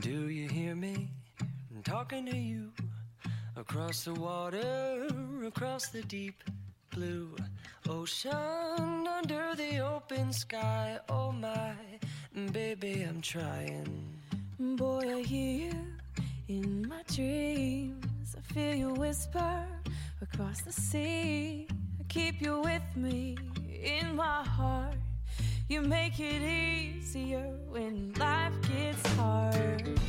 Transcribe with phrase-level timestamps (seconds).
[0.00, 1.08] Do you hear me
[1.82, 2.70] talking to you
[3.56, 5.08] across the water,
[5.44, 6.44] across the deep
[6.90, 7.34] blue
[7.88, 11.00] ocean, under the open sky?
[11.08, 11.72] Oh my,
[12.52, 14.14] baby, I'm trying.
[14.60, 15.74] Boy, I hear you
[16.46, 18.36] in my dreams.
[18.36, 19.66] I feel you whisper
[20.22, 21.66] across the sea.
[21.98, 23.36] I keep you with me
[23.82, 24.94] in my heart.
[25.70, 30.00] You make it easier when life gets hard.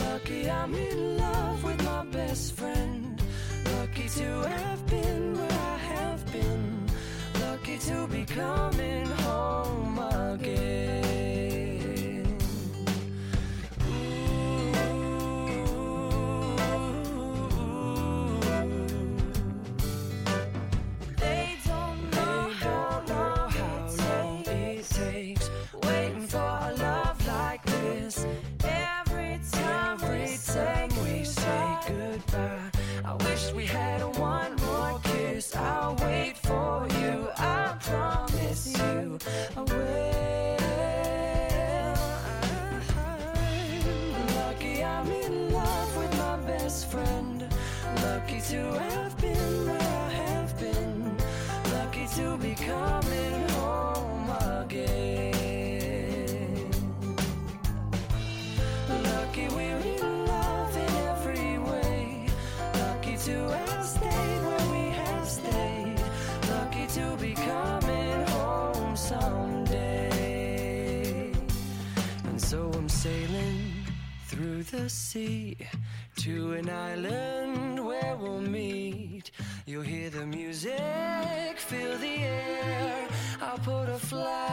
[0.00, 3.18] Lucky I'm in love with my best friend.
[3.78, 6.86] Lucky to have been where I have been.
[7.40, 11.05] Lucky to be coming home again.
[32.16, 32.70] Goodbye.
[33.04, 35.54] I wish we had one more kiss.
[35.54, 37.28] I'll wait for you.
[37.36, 39.18] I promise you,
[39.56, 40.56] I will.
[44.36, 47.46] Lucky I'm in love with my best friend.
[48.02, 49.15] Lucky to have
[74.76, 75.56] the sea
[76.16, 79.30] to an island where we'll meet.
[79.64, 83.08] You'll hear the music, feel the air.
[83.40, 84.45] I'll put a flower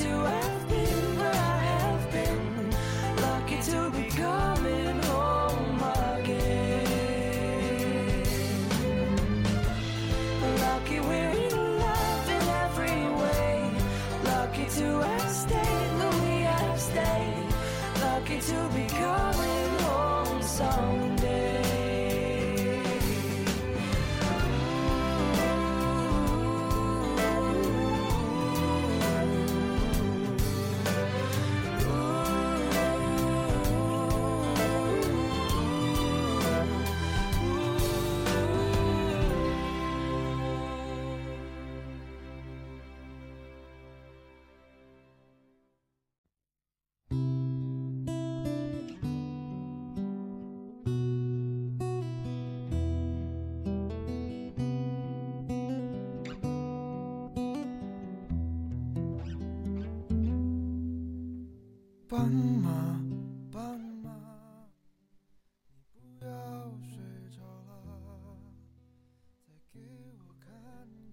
[0.00, 0.59] to have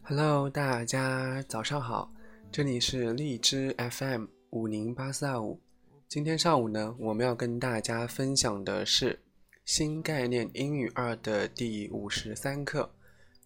[0.09, 2.09] Hello，大家早上好，
[2.49, 5.59] 这里是荔枝 FM 五零八四二五。
[6.07, 9.19] 今天上午呢，我们要跟大家分享的是
[9.65, 12.89] 新概念英语二的第五十三课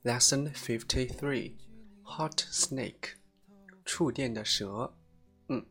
[0.04, 3.14] ，Lesson Fifty Three，Hot Snake，
[3.84, 4.94] 触电的蛇。
[5.48, 5.66] 嗯，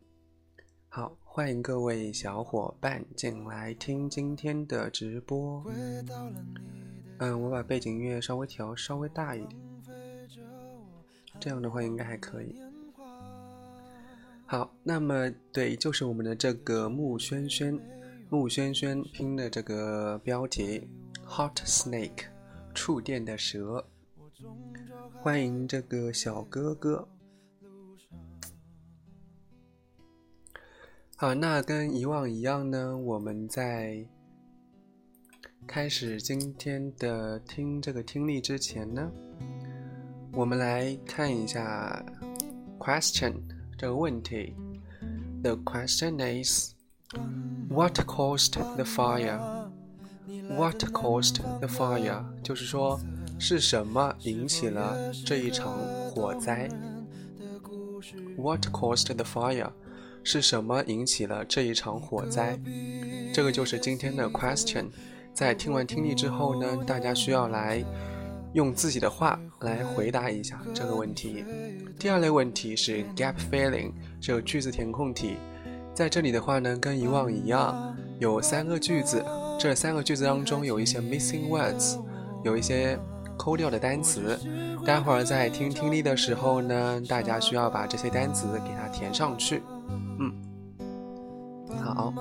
[0.89, 5.63] 好，欢迎各位小伙伴进来听今天的直播。
[7.19, 9.70] 嗯，我把背景音乐稍微调稍微大一点。
[11.41, 12.55] 这样的话应该还可以。
[14.45, 17.79] 好，那么对，就是我们的这个木轩轩，
[18.29, 20.87] 木轩轩拼的这个标题
[21.25, 22.25] ，Hot Snake，
[22.75, 23.87] 触电的蛇。
[25.19, 27.07] 欢迎这个小哥哥。
[31.15, 34.05] 好，那跟以往一样呢，我们在
[35.65, 39.11] 开始今天的听这个听力之前呢，
[40.33, 42.03] 我们来看一下
[42.79, 43.33] question
[43.77, 44.55] 这个问题。
[45.43, 46.73] The question is,
[47.69, 49.39] what caused the fire?
[50.55, 52.23] What caused the fire?
[52.41, 52.99] 就是说，
[53.37, 55.73] 是什么引起了这一场
[56.09, 56.69] 火灾
[58.37, 59.71] ？What caused the fire?
[60.23, 62.57] 是什么引起了这一场火灾？
[63.33, 64.85] 这个就是今天的 question。
[65.33, 67.83] 在听完听力之后呢，大家需要来
[68.53, 71.45] 用自己的话来回答一下这个问题。
[71.97, 75.37] 第二类问题是 gap filling，这个句子填空题。
[75.93, 79.23] 在这里的话呢，跟以往一样，有三个句子，
[79.59, 81.97] 这三个句子当中有一些 missing words，
[82.43, 82.97] 有一些
[83.37, 84.39] 抠掉的单词。
[84.85, 89.61] 待会儿在听听力的时候呢，大家需要把这些单词给它填上去。
[90.19, 90.33] 嗯，
[91.83, 92.13] 好。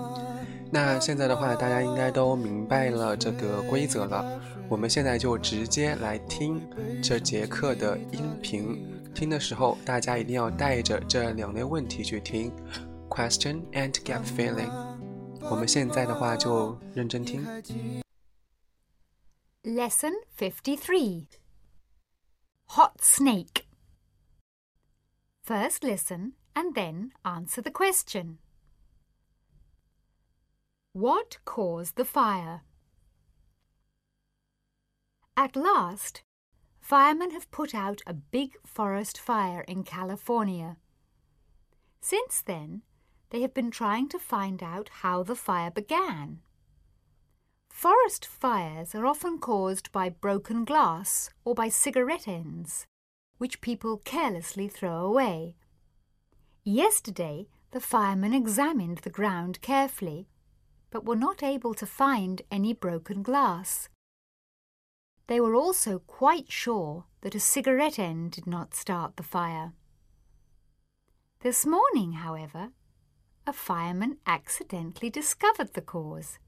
[0.71, 4.41] 那现在的话，大家应该都明白了这个规则了。
[4.67, 6.61] 我们现在就直接来听
[7.01, 8.91] 这节课的音频。
[9.13, 12.51] 听的时候，大家一定要带着这两类问题去听：
[13.09, 14.71] question and gap filling。
[15.49, 17.45] 我们现在的话就认真听。
[19.63, 21.27] Lesson fifty-three.
[22.69, 23.65] Hot snake.
[25.43, 28.37] First listen and then answer the question.
[30.92, 32.62] What caused the fire?
[35.36, 36.22] At last,
[36.80, 40.78] firemen have put out a big forest fire in California.
[42.00, 42.82] Since then,
[43.30, 46.40] they have been trying to find out how the fire began.
[47.68, 52.84] Forest fires are often caused by broken glass or by cigarette ends,
[53.38, 55.54] which people carelessly throw away.
[56.64, 60.26] Yesterday, the firemen examined the ground carefully
[60.90, 63.88] but were not able to find any broken glass.
[65.26, 69.72] They were also quite sure that a cigarette end did not start the fire.
[71.40, 72.70] This morning, however,
[73.46, 76.38] a fireman accidentally discovered the cause.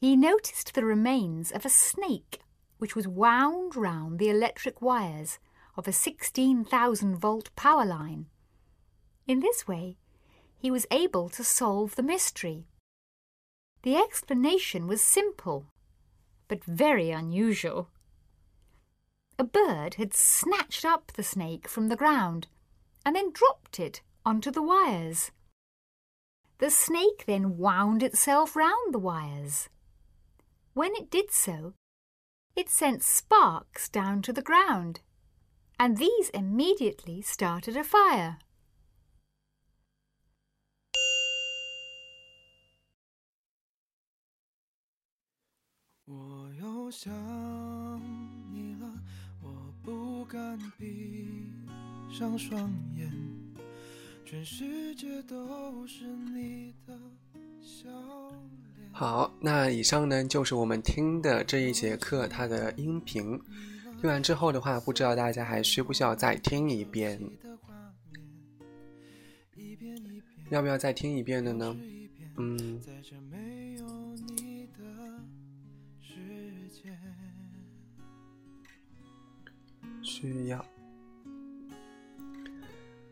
[0.00, 2.40] He noticed the remains of a snake
[2.78, 5.38] which was wound round the electric wires
[5.76, 8.26] of a 16,000 volt power line.
[9.26, 9.96] In this way,
[10.56, 12.66] he was able to solve the mystery
[13.84, 15.66] the explanation was simple,
[16.48, 17.90] but very unusual.
[19.38, 22.46] A bird had snatched up the snake from the ground
[23.04, 25.32] and then dropped it onto the wires.
[26.58, 29.68] The snake then wound itself round the wires.
[30.72, 31.74] When it did so,
[32.56, 35.00] it sent sparks down to the ground,
[35.78, 38.38] and these immediately started a fire.
[46.06, 47.10] 我又想
[48.52, 48.92] 你了，
[49.40, 49.48] 我
[49.82, 51.50] 不敢闭
[52.12, 53.10] 上双眼，
[54.26, 56.92] 全世界都是你的
[57.62, 58.90] 笑脸。
[58.92, 63.40] 好，那以上呢就是我们听的这一节课它的音频。
[63.98, 67.18] 听完之后的话，不知道大家还需不需要再听一遍？
[70.50, 71.74] 要不要再听一遍的呢？
[72.36, 72.78] 嗯。
[80.04, 80.64] 需要。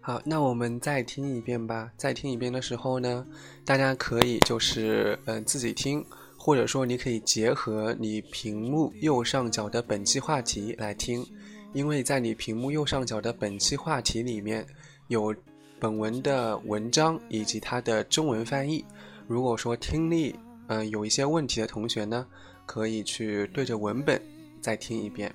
[0.04, 1.90] 好，那我们再听一遍吧。
[1.96, 3.24] 再听一遍的时候呢，
[3.64, 6.04] 大家可以就是嗯、呃、自己听，
[6.36, 11.24] 或者说你可以结合你屏幕右上角的本期话题来听，
[11.72, 14.66] 因为在你屏幕右上角的本期话题里面
[15.06, 15.32] 有
[15.78, 18.84] 本文的文章以及它的中文翻译。
[19.28, 20.34] 如果说听力
[20.66, 22.26] 嗯、呃、有一些问题的同学呢，
[22.66, 24.20] 可以去对着文本
[24.60, 25.32] 再听一遍。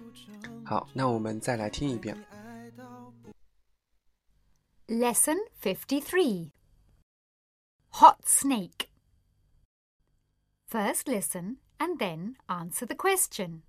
[0.67, 2.17] 好，那我们再来听一遍。
[4.89, 6.51] Lesson fifty-three.
[7.95, 8.89] Hot snake.
[10.69, 13.63] First listen and then answer the question.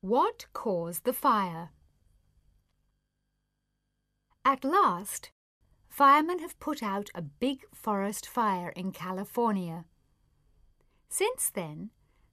[0.00, 1.70] What caused the fire?
[4.44, 5.30] At last,
[5.88, 9.84] firemen have put out a big forest fire in California.
[11.08, 11.90] Since then,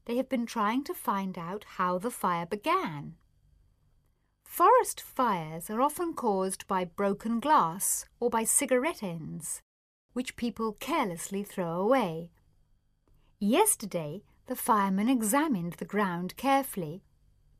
[0.08, 3.14] they have been trying to find out how the fire began.
[4.42, 9.60] Forest fires are often caused by broken glass or by cigarette ends,
[10.14, 12.30] which people carelessly throw away.
[13.38, 17.02] Yesterday, the firemen examined the ground carefully,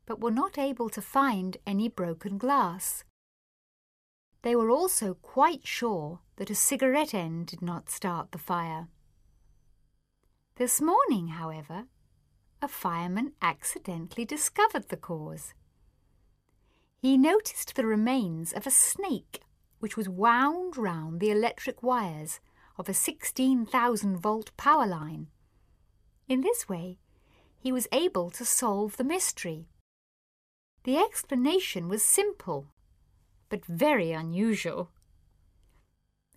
[0.07, 3.05] but were not able to find any broken glass.
[4.41, 8.89] They were also quite sure that a cigarette end did not start the fire.
[10.57, 11.85] This morning, however,
[12.61, 15.55] a fireman accidentally discovered the cause.
[17.01, 19.43] He noticed the remains of a snake
[19.79, 22.41] which was wound round the electric wires
[22.77, 25.29] of a 16,000 volt power line.
[26.29, 26.99] In this way,
[27.59, 29.67] he was able to solve the mystery.
[30.85, 32.67] The explanation was simple,
[33.49, 34.91] but very unusual.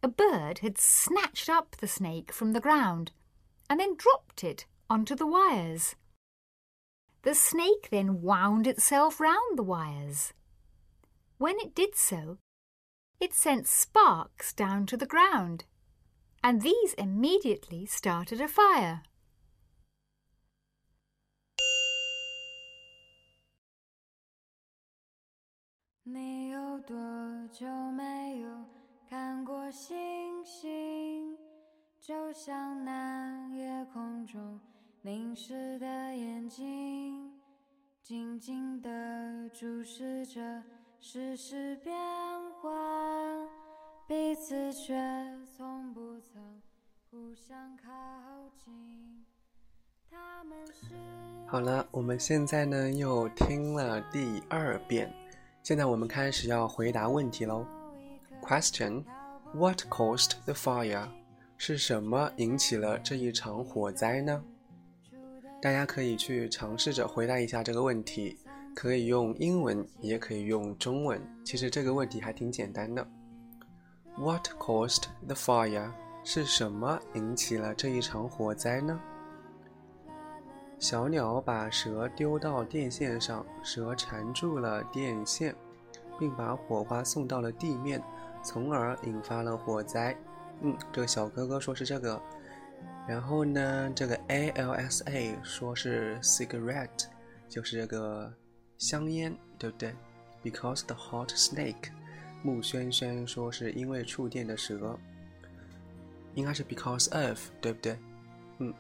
[0.04, 3.12] A bird had snatched up the snake from the ground
[3.70, 5.96] and then dropped it onto the wires.
[7.24, 10.34] The snake then wound itself round the wires.
[11.38, 12.38] When it did so,
[13.20, 15.66] it sent sparks down to the ground,
[16.44, 19.04] and these immediately started a fire.
[35.04, 37.32] 凝视的眼睛，
[38.04, 40.62] 静静地注视着
[41.00, 41.98] 世事变
[42.62, 42.72] 幻，
[44.08, 44.94] 彼此却
[45.58, 46.40] 从不曾
[47.10, 47.90] 互相靠
[48.64, 49.26] 近。
[50.08, 50.94] 他们是
[51.48, 55.12] 好了，我们现在呢又听了第二遍，
[55.64, 57.66] 现在我们开始要回答问题喽。
[58.44, 59.04] Question:
[59.56, 61.10] What caused the fire?
[61.58, 64.44] 是什么引起了这一场火灾呢？
[65.62, 68.36] 大家可以去尝试着回答一下这个问题，
[68.74, 71.22] 可以用英文，也可以用中文。
[71.46, 73.08] 其实这个问题还挺简单的。
[74.18, 75.92] What caused the fire?
[76.24, 79.00] 是什么引起了这一场火灾呢？
[80.80, 85.56] 小鸟把蛇丢到电线上，蛇缠住了电线，
[86.18, 88.02] 并把火花送到了地面，
[88.42, 90.18] 从而引发了火灾。
[90.62, 92.20] 嗯，这个小哥哥说是这个。
[93.08, 97.06] 然后呢，这个 ALSA 说是 cigarette，
[97.50, 98.32] 就是这个
[98.78, 99.94] 香烟，对不对
[100.44, 101.90] ？Because the hot snake。
[102.44, 104.98] 木轩轩说是因为触电的蛇，
[106.34, 107.98] 应该是 because of，对不对？
[108.60, 108.74] 嗯。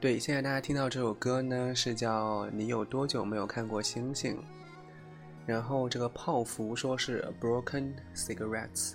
[0.00, 4.36] 对，现在大家听到这首歌呢，是叫《你有多久没有看过星星》。
[5.46, 8.94] 然后这个泡芙说是 broken cigarettes，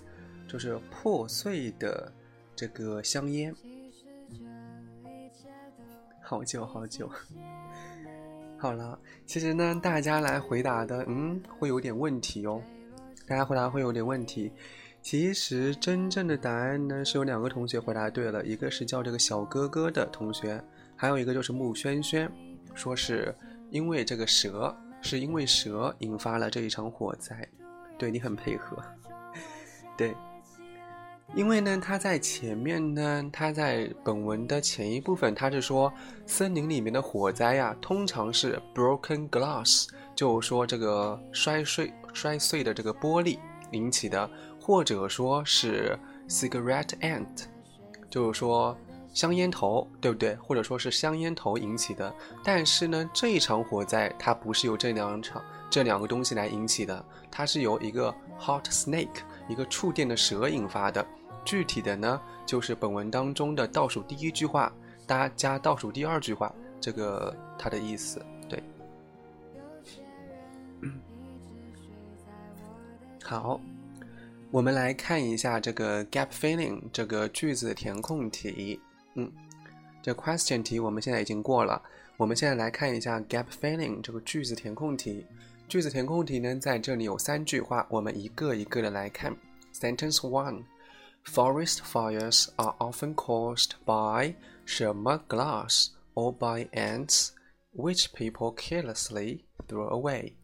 [0.49, 2.11] 就是破碎的
[2.55, 3.55] 这个香烟。
[6.29, 7.09] 好久好久。
[8.57, 12.61] 好了，其实呢，大家来回答的，嗯，会有点问题哦。
[13.25, 14.51] 大家回答会有点问题。
[15.01, 20.61] 其实真正的答案呢，是有两个同学回答对了，一个是叫这个小哥哥的同学。
[20.97, 22.29] 还有一个就是穆轩轩，
[22.75, 23.33] 说是
[23.69, 27.47] 因为这个蛇，是因为蛇引发了这一场火灾。
[27.97, 28.83] 对你很配合，
[29.97, 30.13] 对，
[31.35, 35.91] 因为呢，他在前面呢，他在本文的前一部分，他是说
[36.25, 43.37] 森林里面的火灾呀，通常是 broken glass，就说这个摔碎摔碎的这个玻璃
[43.71, 44.29] 引起的，
[44.59, 47.45] 或者说是 cigarette ant，
[48.09, 48.75] 就是说。
[49.13, 50.35] 香烟头，对不对？
[50.35, 52.13] 或者说是香烟头引起的。
[52.43, 55.41] 但是呢，这一场火灾它不是由这两场
[55.71, 59.07] 这两个东西来引起的，它是由一个 hot snake
[59.49, 61.03] 一个触电的蛇引发的。
[61.47, 64.69] 具体的呢，就是本文当中的倒数第一句话，
[65.05, 68.21] 大家加倒数第二句话，这个它的意思。
[68.49, 68.61] 对，
[73.23, 73.61] 好，
[74.51, 78.77] 我们来看一下这个 gap filling 这个句子填空题。
[79.13, 79.31] 嗯，
[80.01, 81.81] 这 question 题我们现在已经过了。
[82.17, 85.25] 我们现在来看一下 gap filling 这个句子填空题。
[85.69, 89.33] 句子填空题呢，在这里有三句话，我们一个一个的来看。
[89.73, 90.63] Sentence one:
[91.26, 94.34] Forest fires are often caused by
[94.64, 97.30] 什么 glass or by ants,
[97.72, 100.34] which people carelessly throw away。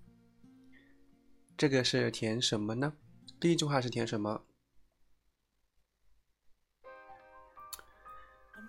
[1.57, 2.93] 这个是填什么呢？
[3.40, 4.43] 第一句话是填什么？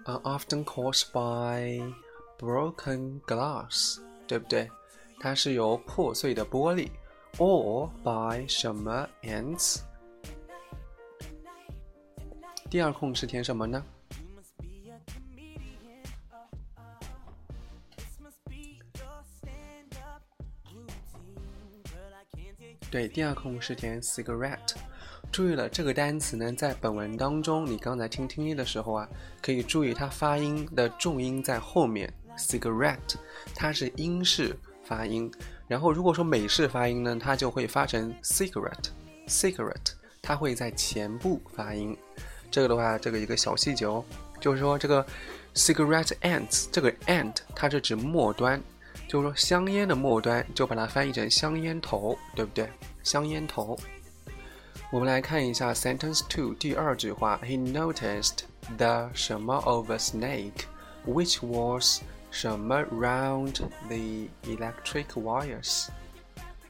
[0.05, 1.79] are often caused by
[2.39, 4.69] broken glass，对不对？
[5.19, 6.89] 它是由破碎的玻璃，
[7.37, 9.81] or by 什么 ants？
[12.70, 13.84] 第二空是填什么呢？
[22.90, 24.74] 对，第二空是填 cigarette。
[25.32, 29.08] 注意了，这个单词呢，在本文当中，你刚才听听力的时候啊，
[29.42, 32.12] 可以注意它发音的重音在后面。
[32.36, 33.14] cigarette，
[33.54, 35.30] 它是英式发音，
[35.68, 41.96] 然后如果说美式发音呢，它就会发成 cigarette，cigarette，它会在前部发音。
[42.54, 44.04] 这个的话，这个一个小细节哦，
[44.40, 45.04] 就是说这个
[45.56, 48.62] cigarette ends，这个 end 它是指末端，
[49.08, 52.70] 就是说香烟的末端，就把它翻译成香烟头，对不对？
[53.02, 53.76] 香烟头。
[54.92, 58.42] 我们来看一下 sentence two 第二句话，He noticed
[58.78, 60.66] the 什么 of a snake,
[61.04, 63.54] which was 什么 round
[63.88, 65.88] the electric wires。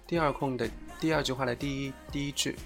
[0.07, 0.67] 第二空的
[0.99, 2.57] 第二句话的第一第一句，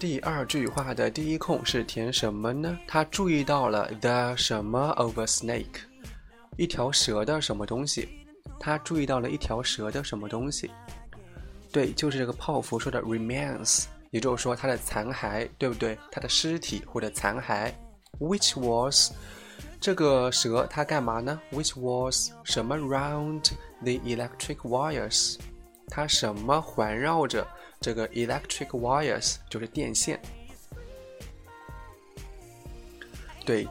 [0.00, 2.78] 第二句话的第一空是填什么呢？
[2.88, 5.82] 他注意到了 the 什么 of a snake。
[6.56, 8.08] 一条蛇的什么东西？
[8.58, 10.70] 他注意到了一条蛇的什么东西？
[11.70, 15.98] 对，就是这个泡芙说的 remains，也就是说它的残骸，对不对？
[16.10, 17.70] 它的尸体或者残骸
[18.18, 19.12] ，which was
[19.78, 23.50] 这个蛇它干嘛呢？which was 什么 round
[23.82, 25.36] the electric wires？
[25.88, 27.46] 它什么环绕着
[27.80, 29.36] 这个 electric wires？
[29.48, 30.20] 就是电线。
[33.44, 33.66] 对，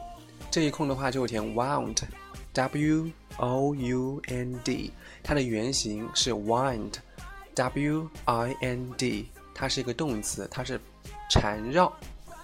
[0.50, 10.80] 这一空的话就填 wound，w o u n d，它的原型是 wind，w i n d，它是一个动词，它是
[11.30, 11.92] 缠绕。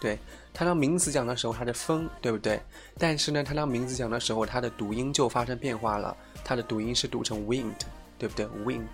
[0.00, 0.18] 对，
[0.54, 2.60] 它当名词讲的时候，它是风，对不对？
[2.96, 7.74] 但是呢，它当名词讲的时候，它的读音就发生变化了，它的读音是读成 wind，
[8.16, 8.86] 对不对？wind。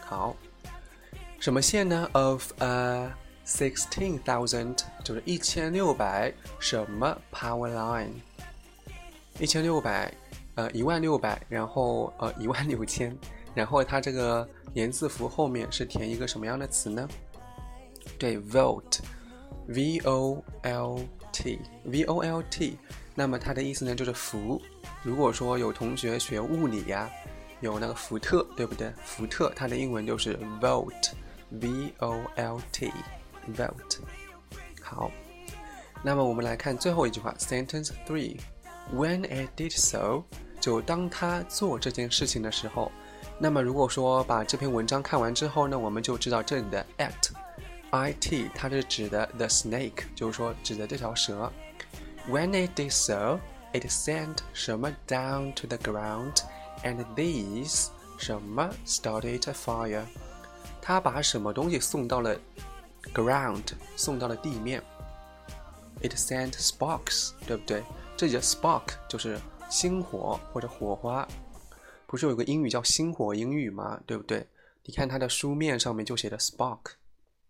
[0.00, 0.34] 好，
[1.40, 3.10] 什么线呢？of a
[3.46, 8.10] sixteen thousand，就是一千六百什么 power line？
[9.38, 10.12] 一千六百，
[10.56, 13.16] 呃，一万六百，然后呃，一万六千，
[13.54, 17.08] 然后它这个连字符后面是填一个什么样的词呢？
[18.18, 18.98] 对，volt。
[19.70, 22.78] V O L T V O L T，
[23.14, 24.58] 那么它的意思呢就是伏。
[25.02, 27.06] 如果说有同学学物理呀，
[27.60, 28.90] 有那个伏特，对不对？
[29.04, 31.10] 伏特它的英文就是 volt
[31.51, 33.99] volt，V O L T，volt。
[34.81, 35.11] 好，
[36.03, 40.23] 那么我们来看最后一句话，sentence three。When it did so，
[40.59, 42.91] 就当他做这件事情的时候。
[43.39, 51.51] 那么如果说把这篇文章看完之后呢，我们就知道这里的 at。it 它是指的 the snake，就是说指的这条蛇。
[52.27, 53.39] When it did so,
[53.71, 56.37] it sent 什么 down to the ground,
[56.83, 60.05] and these 什么 started a fire。
[60.88, 62.34] 他把什么东西送到了
[63.12, 63.62] ground，
[63.94, 64.82] 送到了地面。
[66.00, 67.82] It sent sparks，对不对？
[68.16, 71.28] 这里的 spark 就是星火或者火花。
[72.06, 74.00] 不是有个英语叫星火英语吗？
[74.06, 74.48] 对不对？
[74.82, 76.92] 你看它的书面上面就写的 spark。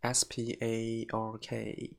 [0.01, 1.92] S P A R K，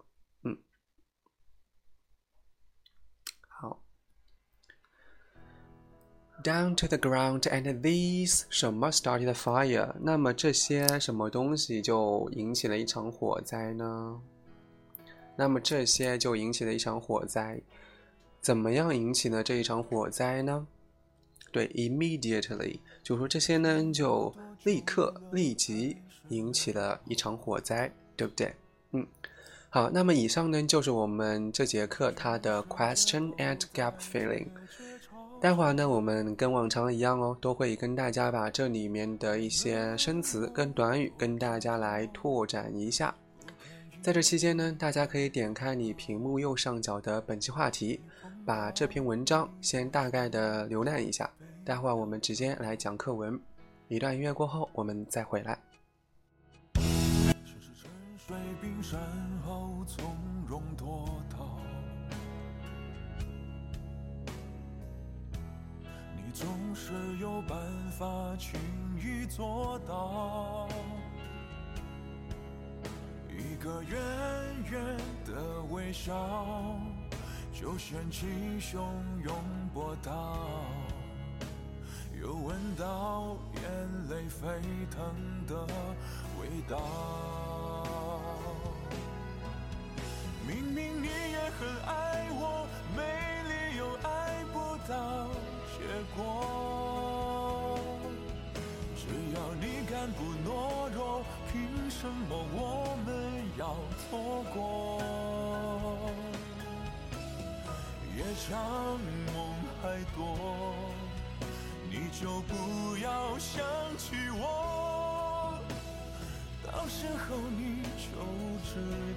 [6.43, 9.93] Down to the ground and these 什么 started the fire？
[10.01, 14.21] 那么这些什么东西就引起了一场火灾呢？
[15.35, 17.61] 那么这些就引起了一场火灾，
[18.41, 20.67] 怎么样引起呢这一场火灾呢？
[21.51, 25.97] 对，immediately，就说这些呢就立刻立即。
[26.29, 28.53] 引起了一场火灾，对不对？
[28.91, 29.07] 嗯，
[29.71, 34.45] 好，那么以上呢就是我们这节课它的 question and gap filling。
[35.41, 43.15] 待会儿呢，我们跟往常一样哦，都会跟大家把这里面的一些生词跟短语跟大家来拓展一下。
[44.01, 48.01] 在这期间呢，大家可以点开你屏幕右上角的本期话题，
[48.45, 51.29] 把这篇文章先大概的浏览一下。
[51.63, 53.39] 待会儿我们直接来讲课文。
[53.87, 55.57] 一段音乐过后，我们再回来。
[58.81, 58.99] 山
[59.45, 60.15] 后从
[60.47, 60.61] 容
[66.39, 67.59] 总是有办
[67.91, 68.57] 法轻
[68.97, 70.69] 易做到。
[73.27, 73.99] 一个远
[74.71, 76.15] 远的微笑，
[77.53, 78.25] 就掀起
[78.57, 78.79] 汹
[79.21, 79.35] 涌
[79.73, 80.37] 波涛，
[82.21, 83.63] 又闻到眼
[84.09, 84.47] 泪沸
[84.89, 85.67] 腾的
[86.39, 86.79] 味道。
[90.47, 93.03] 明明你也很爱我，没
[93.49, 94.57] 理由爱不
[94.89, 95.27] 到
[95.79, 97.79] 结果。
[98.95, 99.01] 只
[99.33, 100.47] 要你敢不懦
[100.93, 103.07] 弱，凭什么我们
[103.57, 104.57] 要错过？
[108.17, 108.49] 夜长
[109.33, 109.37] 梦
[109.81, 110.19] 还多，
[111.89, 113.63] 你就不要想
[113.97, 115.57] 起我，
[116.67, 118.11] 到时候你就
[118.67, 118.71] 知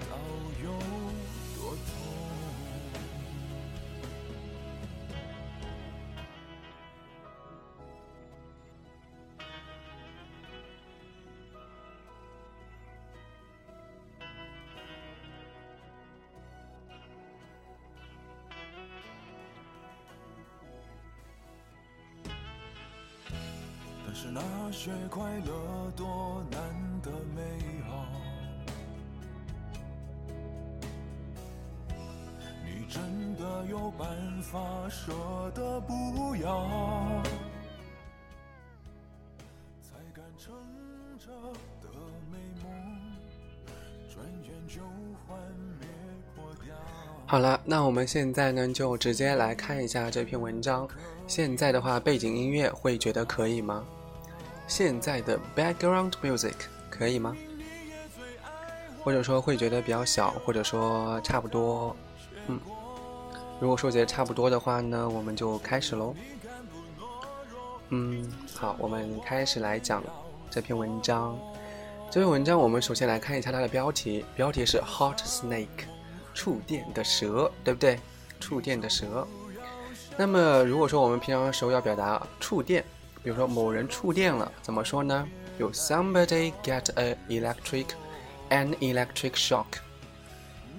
[0.08, 0.16] 道
[0.62, 1.11] 有。
[24.22, 26.60] 是那些快乐多难
[27.02, 27.42] 得美
[27.88, 28.06] 好，
[32.64, 33.02] 你真
[33.34, 34.08] 的有办
[34.40, 35.12] 法舍
[35.52, 37.20] 得不要？
[39.82, 40.54] 才敢撑
[41.18, 41.32] 着
[41.82, 41.88] 的
[42.30, 42.72] 美梦，
[44.08, 44.82] 转眼就
[45.26, 45.36] 幻
[45.80, 45.88] 灭
[46.36, 46.72] 破掉。
[47.26, 50.88] 好了，那我们现在呢就直接来看一下这篇文章。
[51.26, 53.84] 现在的话，背景音乐会觉得可以吗？
[54.74, 56.54] 现在的 background music
[56.88, 57.36] 可以吗？
[59.04, 61.94] 或者说会觉得比较小，或者说差不多？
[62.46, 62.58] 嗯，
[63.60, 66.14] 如果说觉得差不多的话呢，我们就开始喽。
[67.90, 70.02] 嗯，好，我们开始来讲
[70.50, 71.38] 这篇文章。
[72.10, 75.84] 这篇文章我们首先来看一下它的标题，标题是 Hot Snake。
[76.32, 78.00] 触电的蛇，对不对？
[78.40, 79.28] 触电的蛇。
[80.16, 82.82] 那么，如果说我们平常的时候要表达触电，
[83.22, 85.28] 比如说某人触电了，怎么说呢？
[85.58, 87.86] 有 somebody get a electric
[88.50, 89.66] an electric shock。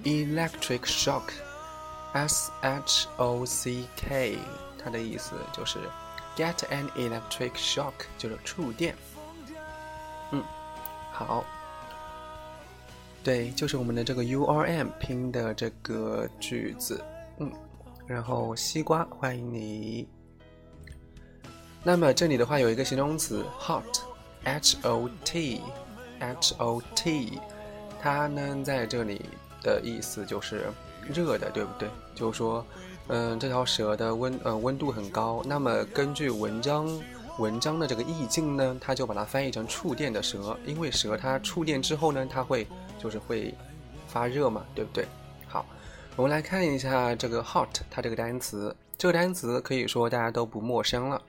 [0.04, 4.36] electric shock，s h o c k，
[4.78, 5.78] 它的意思就是
[6.36, 8.94] get an electric shock，就是触电。
[10.32, 10.42] 嗯，
[11.12, 11.44] 好。
[13.22, 17.02] 对，就是我们的这个 U R M 拼的这个句子，
[17.38, 17.50] 嗯，
[18.06, 20.06] 然后西瓜欢迎你。
[21.84, 27.38] 那么这里的话有一个形容词 hot，H O T，H O T，
[28.02, 29.26] 它呢在这里
[29.62, 30.72] 的意思就是
[31.06, 31.88] 热的，对不对？
[32.14, 32.66] 就是说，
[33.08, 35.42] 嗯，这条蛇的温呃温度很高。
[35.44, 36.88] 那么根据文章。
[37.40, 42.64] 文章的这个意境呢，他就把它翻译成触电的蛇，因为蛇它触电之后呢，它会
[42.96, 43.52] 就是会
[44.06, 45.04] 发热嘛，对不对？
[45.48, 45.66] 好，
[46.14, 51.20] 我们来看一下这个 hot 它这个单词，这个单词可以说大家都不陌生了，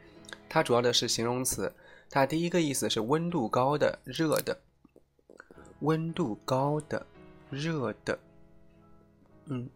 [0.55, 1.69] 它主要的是形容词，
[2.09, 4.57] 它第一个意思是温度高的、热的，
[5.81, 7.05] 温度高的、
[7.49, 8.17] 热的，
[9.47, 9.69] 嗯。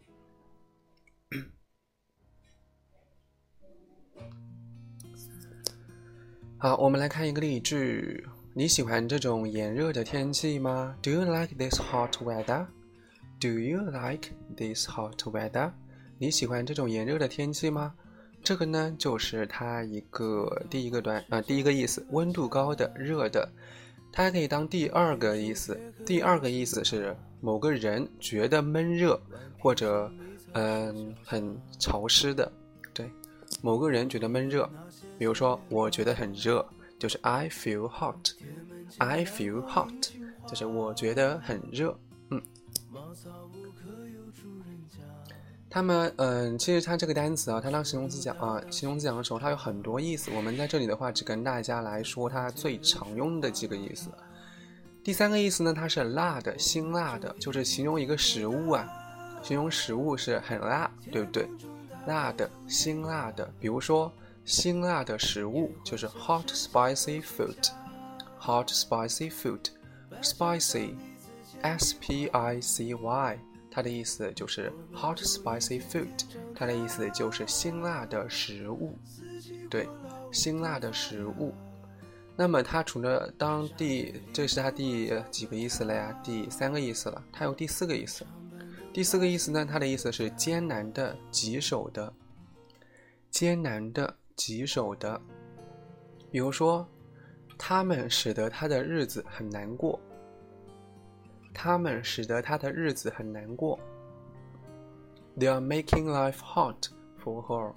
[6.58, 8.26] 好，我们来看一个例句。
[8.54, 12.68] 你喜欢这种炎热的天气吗？Do you like this hot weather?
[13.42, 15.74] Do you like this hot weather?
[16.18, 17.96] 你喜欢这种炎热的天气吗？
[18.49, 23.47] 这个呢，就是它一个第一个段啊，第一个意思，温度高的、热的。
[24.12, 29.21] 它还可以当第二个意思，第二个意思是某个人觉得闷热
[29.59, 30.12] 或者
[30.53, 32.51] 嗯很潮湿的。
[32.91, 33.07] 对，
[33.62, 34.67] 某个人觉得闷热。
[35.19, 36.65] 比如说，我觉得很热，
[36.97, 38.31] 就是 I feel hot。
[38.97, 40.09] I feel hot，
[40.47, 41.95] 就是我觉得很热。
[42.31, 42.41] 嗯。
[45.69, 50.32] 他们，嗯，其实它这个单词啊，它当形容词讲啊，形容词讲的时候，它有很多意思。
[50.36, 54.10] 我们在这里的话，只跟大家来说它最常用的几个意思。
[55.03, 58.88] 第三个意思呢，它是辣的、辛辣的，就是形容一个食物啊，
[59.43, 61.47] 形容食物是很辣，对不对？
[62.08, 64.12] 辣的、辛辣的，比如说。
[64.45, 73.39] 辛辣的食物就是 hot spicy food，hot spicy food，spicy，s p i c y，
[73.71, 76.08] 它的意思就是 hot spicy food，
[76.55, 78.97] 它的意思就是辛辣的食物，
[79.69, 79.88] 对，
[80.32, 81.53] 辛辣的食物。
[82.36, 86.12] 那么它除了当第，这是它第几个意思了呀？
[86.23, 88.25] 第三个意思了，它有第四个意思。
[88.93, 92.13] 第四个意思呢，它的意思是艰难的、棘手的，
[93.29, 94.15] 艰难的。
[94.39, 95.19] 棘手的，
[96.32, 96.88] 比如说，
[97.58, 99.99] 他们使得他的日子很难过。
[101.62, 103.78] 他们使得他的日子很难过。
[105.38, 106.88] They are making life hot
[107.22, 107.74] for her.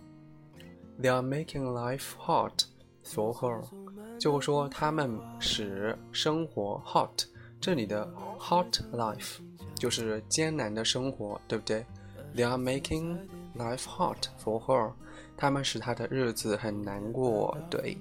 [1.00, 2.66] They are making life hot
[3.04, 3.64] for her.
[4.20, 7.24] 就说，他们使生活 hot。
[7.60, 9.38] 这里的 hot life
[9.74, 11.84] 就是艰难的生活，对不对
[12.36, 13.18] ？They are making
[13.56, 14.92] life hot for her.
[15.36, 17.98] 他们使他的日子很难过，对，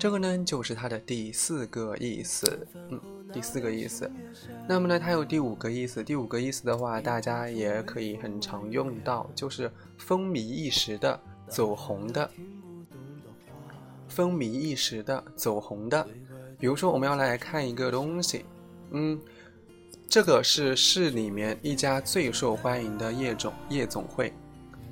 [0.00, 3.00] 这个呢就是它的第四个意思，嗯，
[3.32, 4.10] 第四个意思。
[4.68, 12.30] 那么呢，它有第五个意思，第五个意思的话，大家也可以很常用到，就是风靡一时的、走红的。
[14.08, 16.06] 风靡一时的、走红的，
[16.58, 18.44] 比如说我们要来看一个东西，
[18.90, 19.20] 嗯，
[20.08, 24.32] 这个是市里面一家最受欢迎的夜总夜总会，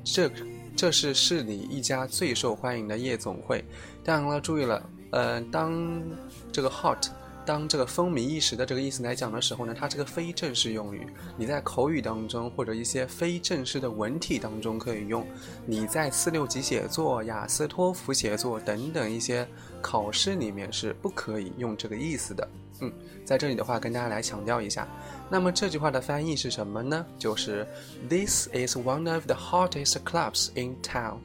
[0.03, 0.31] 这。
[0.77, 3.65] 这是市里一家最受欢迎的夜总会。
[4.03, 6.03] 当然了，注意了，呃，当
[6.51, 7.11] 这个 hot，
[7.47, 11.07] 当这个风靡一时的这个意思来讲的时候呢，它是个非正式用语。
[11.37, 15.27] 你在口语当中或者一些非正式的文体当中可以用。
[15.67, 19.47] 你在四六级写作、雅思、托福写作等等一些
[19.83, 22.49] 考试里面是不可以用这个意思的。
[22.81, 22.93] 嗯，
[23.25, 24.89] 在这里的话，跟大家来强调一下。
[25.31, 27.05] 那么这句话的翻译是什么呢？
[27.19, 27.67] 就是
[28.09, 31.19] This is one of the hottest clubs in town。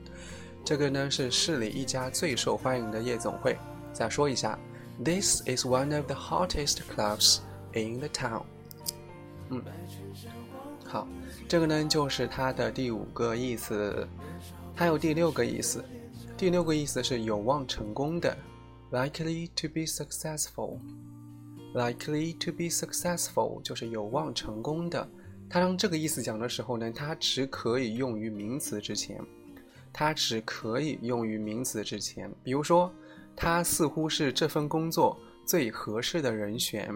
[0.64, 3.58] 这个呢是市里一家最受欢迎的夜总会。
[3.92, 4.58] 再说一下
[5.04, 7.40] ，This is one of the hottest clubs
[7.74, 8.44] in the town。
[9.50, 9.64] 嗯，
[10.86, 11.08] 好，
[11.48, 14.08] 这个呢就是它的第五个意思，
[14.76, 15.84] 还有第六个意思。
[16.38, 18.38] 第六个意思是有望成功的
[18.92, 20.80] ，likely to be successful。
[21.74, 25.08] likely to be successful 就是有望成功的。
[25.50, 29.20] 它当这个意思讲的时候呢，它只可以用于名词之前，
[29.92, 32.32] 它只可以用于名词之前。
[32.44, 32.92] 比如说，
[33.42, 36.94] 他似乎是这份工作最合适的人选。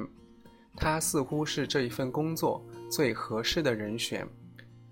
[0.75, 4.27] 他似乎是这一份工作最合适的人选。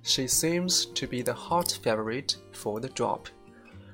[0.02, 3.20] She seems to be the hot favorite for the job.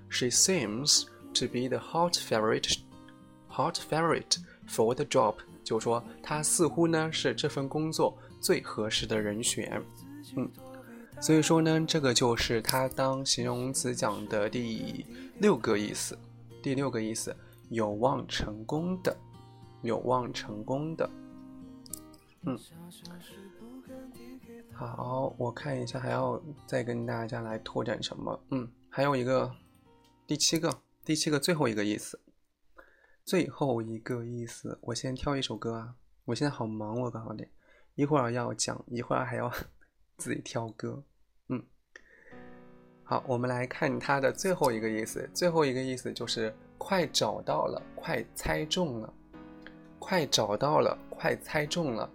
[0.10, 2.78] She seems to be the hot favorite,
[3.50, 4.38] hot favorite
[4.70, 5.38] for the job。
[5.64, 9.82] 就说她似乎呢是这份工作最合适的人选。
[10.36, 10.48] 嗯，
[11.20, 15.04] 所以说呢，这个就是它当形容词讲的第
[15.40, 16.16] 六个意思。
[16.62, 17.36] 第六个意思，
[17.70, 19.16] 有望成功的，
[19.82, 21.10] 有望成功的。
[22.44, 22.58] 嗯，
[24.74, 28.40] 好，我看一下还要再跟大家来拓展什么。
[28.52, 29.52] 嗯，还有一个。
[30.26, 32.20] 第七个，第七个最后一个意思，
[33.24, 35.96] 最后一个意思，我先挑一首歌啊！
[36.26, 37.48] 我现在好忙，我告诉你，
[37.96, 39.50] 一会儿要讲，一会儿还要
[40.18, 41.02] 自己挑歌。
[41.48, 41.64] 嗯，
[43.06, 49.14] 好，我们来看它的最后一个意思，最后一个意思就是快找到了，快猜中了，
[50.00, 52.10] 快找到了，快猜中了。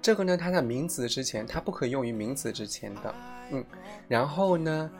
[0.00, 3.14] 这个呢，它在名词之前，它不可以用于名词之前的。
[3.50, 3.64] 嗯，
[4.08, 4.90] 然后呢？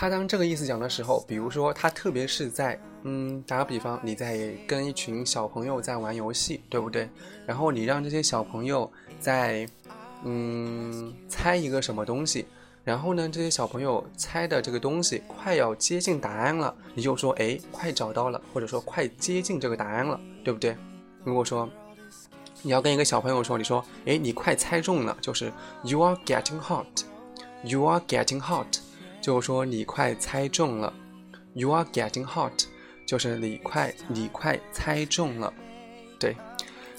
[0.00, 7.10] 他当这个意思讲的时候，比如说他特别是在，嗯，打个比方，你在跟一群小朋友在玩游戏，对不对？
[7.44, 9.68] 然后你让这些小朋友在，
[10.22, 12.46] 嗯，猜一个什么东西，
[12.88, 20.74] 然后呢，这些小朋友猜的这个东西快要接近答案了，你就说，哎，快找到了，或者说快接近这个答案了，对不对？
[21.22, 21.68] 如果说
[22.62, 28.78] 你要跟一个小朋友说，你说，哎，你快猜中了，就是 you are getting hot，you are getting hot。
[29.20, 30.90] 就是说你快猜中了
[31.52, 32.64] ，You are getting hot，
[33.04, 35.52] 就是你快你快猜中了。
[36.18, 36.34] 对，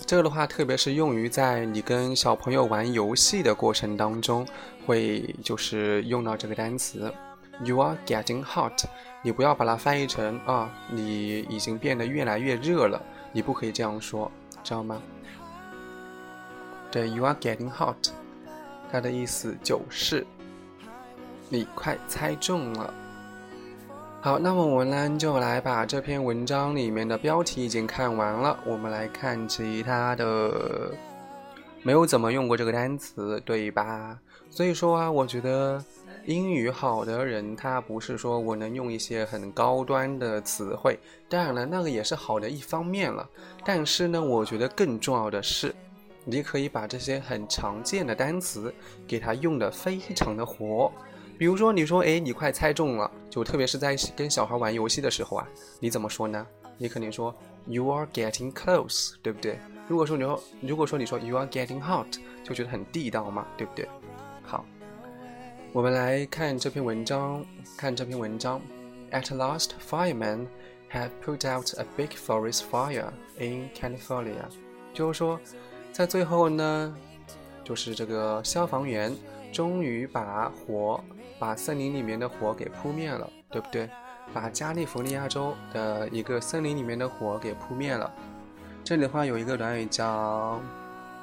[0.05, 4.45] 这个的话，特别是用于在你跟小朋友玩游戏的过程当中，
[4.89, 7.13] 会就是用到这个单词
[7.63, 8.85] ，You are getting hot。
[9.21, 12.99] 你不要把它翻译成啊，你已经变得越来越热了，
[13.31, 14.31] 你不可以这样说，
[14.63, 14.99] 知道吗？
[16.89, 18.09] 对，You are getting hot，
[18.91, 20.25] 它的意思就是。
[21.49, 22.91] 你快猜中了。
[24.21, 30.91] 好，那么我们呢就来把这篇文章里面的标题已经看完了，我们来看其他的。
[31.81, 34.19] 没有怎么用过这个单词，对吧？
[34.49, 35.83] 所以说啊，我觉得
[36.25, 43.27] 英语好的人，他不是说我能用一些很高端的词汇，当然了，那个也是好的一方面了。
[43.65, 45.73] 但是呢，我觉得更重要的是，
[46.25, 48.73] 你可以把这些很常见的单词
[49.07, 50.91] 给它用的非常的活。
[51.37, 55.47] 比如说，你说，哎，你快猜中了，就特别是在跟小孩玩游戏的时候啊，
[55.79, 56.45] 你怎么说呢？
[56.77, 57.33] 你肯定说
[57.65, 59.57] ，You are getting close，对不对？
[59.89, 62.05] 如果说你说，如果说你说，You are getting hot，
[62.43, 63.89] 就觉得很地道嘛，对不对？
[64.43, 64.63] 好，
[65.73, 67.43] 我们来看这篇文章，
[67.75, 68.61] 看这篇文章。
[69.11, 70.45] At last, firemen
[70.91, 74.45] have put out a big forest fire in California。
[74.93, 75.39] 就是说，
[75.91, 76.95] 在最后呢，
[77.63, 79.11] 就是这个消防员
[79.51, 81.03] 终于把火。
[81.39, 83.89] 把森林里面的火给扑灭了，对不对？
[84.33, 88.13] 把加利福尼亚州的一个森林里面的火给扑灭了。
[88.89, 90.59] 这里的话有一个短语叫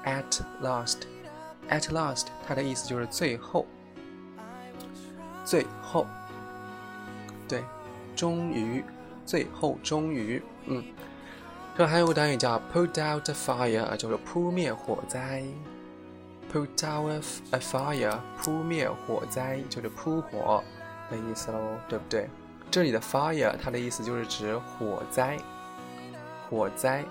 [0.05, 3.67] “at last”，“at last” 它的意思就是最后，
[5.45, 6.07] 最后，
[7.49, 7.65] 对，
[8.15, 8.85] 终于，
[9.25, 10.81] 最后，终于，嗯。
[11.77, 15.43] 这还有个短语叫 “put out a fire”，就是扑灭火灾。
[16.53, 20.63] Put out a fire，扑灭火灾就是扑火
[21.11, 22.31] 的意思喽，对不对？
[22.71, 25.37] 这里的 fire 它的意思就是指火灾，
[26.49, 27.05] 火灾。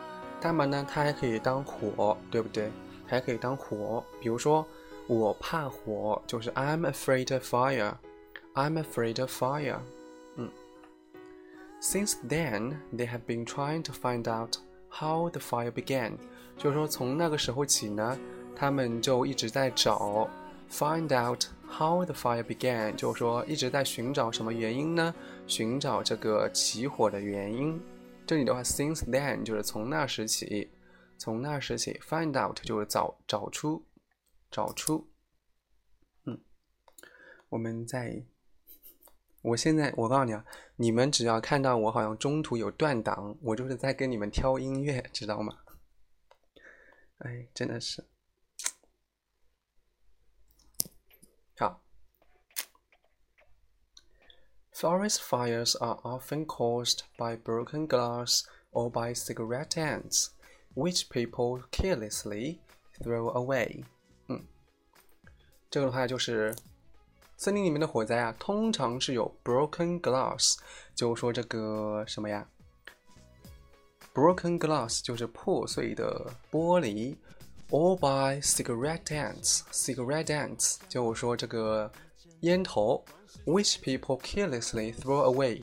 [0.45, 2.69] 那么呢，它还可以当火，对不对？
[3.07, 4.03] 还可以当火。
[4.21, 4.63] 比如说，
[5.07, 7.93] 我怕火，就是 I'm afraid of fire。
[8.53, 9.79] I'm afraid of fire。
[10.35, 10.51] 嗯。
[11.81, 16.11] Since then, they have been trying to find out how the fire began。
[16.59, 18.15] 就是说，从那个时候起呢。
[18.55, 20.29] 他们就一直在找
[20.71, 25.13] ，find out how the fire began，就是说一直在寻找什么原因呢？
[25.47, 27.81] 寻找这个起火的原因。
[28.25, 30.71] 这里的话，since then 就是从那时起，
[31.17, 33.85] 从那时起，find out 就是找找出，
[34.49, 35.07] 找出。
[36.25, 36.41] 嗯，
[37.49, 38.25] 我们在，
[39.41, 40.43] 我现在我告诉你啊，
[40.75, 45.59] 你们只要看到我好像中途有断档，我就是在跟你们挑音乐，知道吗？
[47.19, 48.03] 哎，真的是。
[54.74, 60.30] Forest fires are often caused by broken glass or by cigarette ends,
[60.74, 62.58] which people carelessly
[63.02, 63.84] throw away.
[64.28, 64.46] 嗯，
[65.70, 66.54] 这个的话就是
[67.36, 70.56] 森林里面的火灾啊，通常是有 broken glass，
[70.94, 72.46] 就说这个什么呀？
[74.14, 77.16] broken glass 就是破碎的玻璃，
[77.70, 81.90] or by cigarette ends，cigarette ends 就说这个
[82.40, 83.04] 烟头
[83.45, 85.61] ，which people carelessly throw away，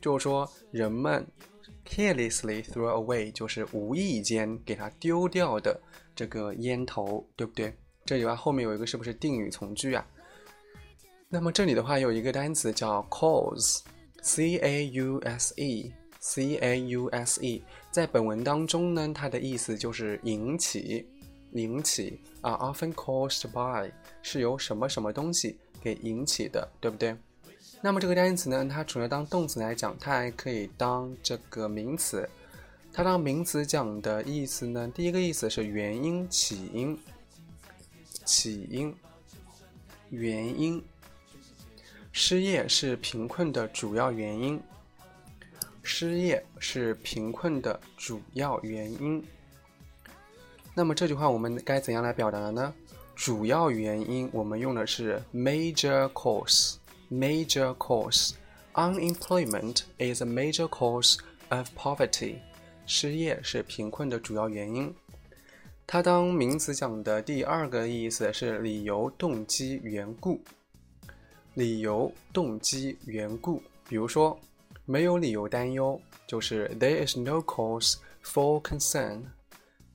[0.00, 1.26] 就是说人们
[1.86, 5.80] carelessly throw away 就是无意间给它丢掉的
[6.14, 7.74] 这个烟头，对不对？
[8.04, 10.06] 这里边后面有一个是不是定语从句啊？
[11.28, 21.04] 那么这里的话有一个单词叫 cause，c a u s e，c a u s e，在本文当中呢，它的意思就是引起，
[21.52, 23.90] 引起啊，often caused by
[24.22, 27.16] 是由什么什么东西给引起的，对不对？
[27.80, 32.28] 那么这个单词呢，它除了当动词来讲，它还可以当这个名词。
[32.92, 36.98] 它当名词讲的意思呢，第一个意思是原因、起因，
[38.24, 38.92] 起因，
[40.10, 40.82] 原因。
[42.10, 44.60] 失业是贫困的主要原因。
[45.84, 49.24] 失业是贫困的主要原因。
[50.74, 52.74] 那么这句话我们该怎样来表达呢？
[53.16, 56.76] 主要原因我们用的是 major cause。
[57.10, 58.32] major cause。
[58.74, 61.16] Unemployment is a major cause
[61.48, 62.36] of poverty。
[62.84, 64.94] 失业是贫困的主要原因。
[65.86, 70.38] 它当名词讲的第二个意思是理由、动机、缘故。
[71.54, 74.38] 理由、动机、缘故，比如说，
[74.84, 79.22] 没有理由担忧，就是 there is no cause for concern。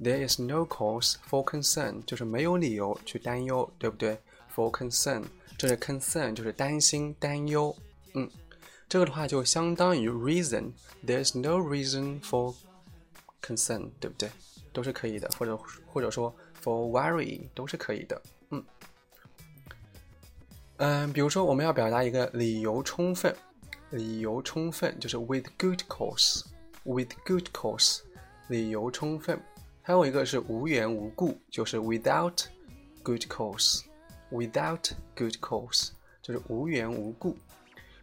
[0.00, 4.18] there is no cause for concern，就是没有理由去担忧，对不对？
[4.54, 5.24] for concern，
[5.58, 7.74] 这是 concern，就是担心、担忧。
[8.14, 8.30] 嗯，
[8.88, 12.54] 这个的话就相当于 reason。there is no reason for
[13.42, 14.30] concern，对不对？
[14.72, 15.56] 都是可以的，或者
[15.86, 18.22] 或者说 for worry 都是可以的。
[18.50, 18.64] 嗯。
[20.78, 23.34] 嗯，比如说我们要表达一个理由充分，
[23.90, 28.00] 理由充分就是 with good cause，with good cause，
[28.48, 29.40] 理由充分。
[29.83, 32.45] 还有一个是无缘无故，就是 without
[33.03, 35.89] good cause，without good cause，
[36.21, 37.35] 就是无缘无故。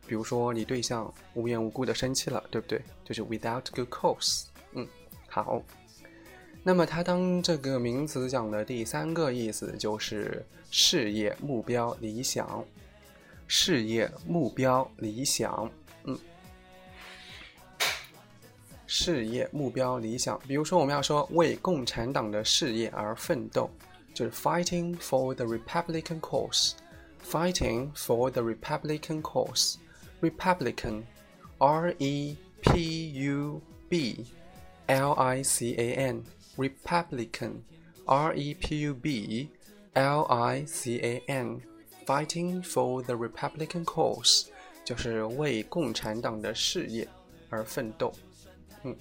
[0.07, 2.83] 比如说你对象无缘无故的生气了，对不对？
[3.05, 4.47] 就是 without good cause。
[4.73, 4.87] 嗯，
[5.29, 5.63] 好。
[6.65, 12.65] 那么它当这个名词讲的第三个意思就是事业目标理想，
[13.47, 15.71] 事业目标理想，
[18.89, 23.71] 事业目标理想，比如说我们要说为共产党的事业而奋斗，
[24.13, 34.27] 就是 fighting for the Republican cause，fighting for the Republican cause，Republican，R E P U B
[34.87, 36.25] L I C A N。
[36.59, 37.63] Republican,
[38.07, 39.49] R E P U B
[39.93, 41.63] L I C A N,
[42.05, 44.49] fighting for the Republican cause，
[44.85, 47.07] 就是为共产党的事业
[47.49, 48.13] 而奋斗。
[48.85, 48.97] 嗯，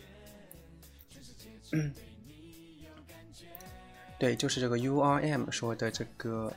[4.19, 6.51] 对，就是这个 U R M 说的这个，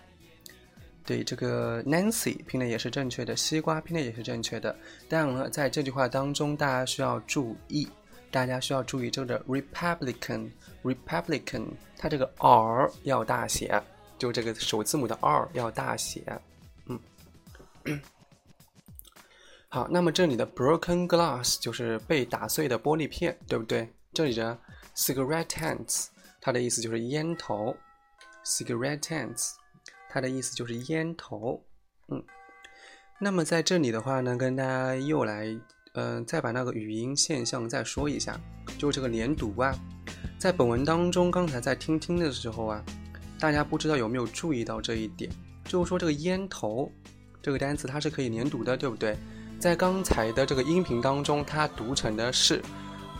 [1.04, 4.74] 对，这个 Nancy 拼的也是正确的，西瓜拼的也是正确的。
[5.09, 7.88] 但呢，在这句话当中，大家需要注意。
[8.33, 11.66] 大家需要注意这个 Republican，Republican，
[11.98, 13.83] 它这个 R 要大写，
[14.18, 16.22] 就这个首字母的 R 要大写。
[16.87, 16.96] 嗯，
[19.72, 23.88] 好，那么这里的 broken glass 就是被打碎的玻璃片，对不对？
[24.12, 24.59] 这里的
[24.96, 26.09] cigarette ends，
[26.40, 27.76] 它的意思就是烟头
[28.44, 29.52] ，cigarette ends，
[30.09, 31.62] 它的意思就是烟头。
[32.09, 32.20] 嗯，
[33.20, 35.56] 那么在这里的话呢，跟大家又来。
[35.94, 38.40] 嗯，再把那个语音现象再说一下，
[38.79, 39.73] 就这个连读啊，
[40.38, 42.85] 在本文当中，刚才在听听的时候啊，
[43.40, 45.29] 大家不知道有没有注意到这一点，
[45.64, 46.88] 就是说这个烟头
[47.42, 49.16] 这个单词它是可以连读的，对不对？
[49.61, 52.63] 在刚才的这个音频当中，它读成的是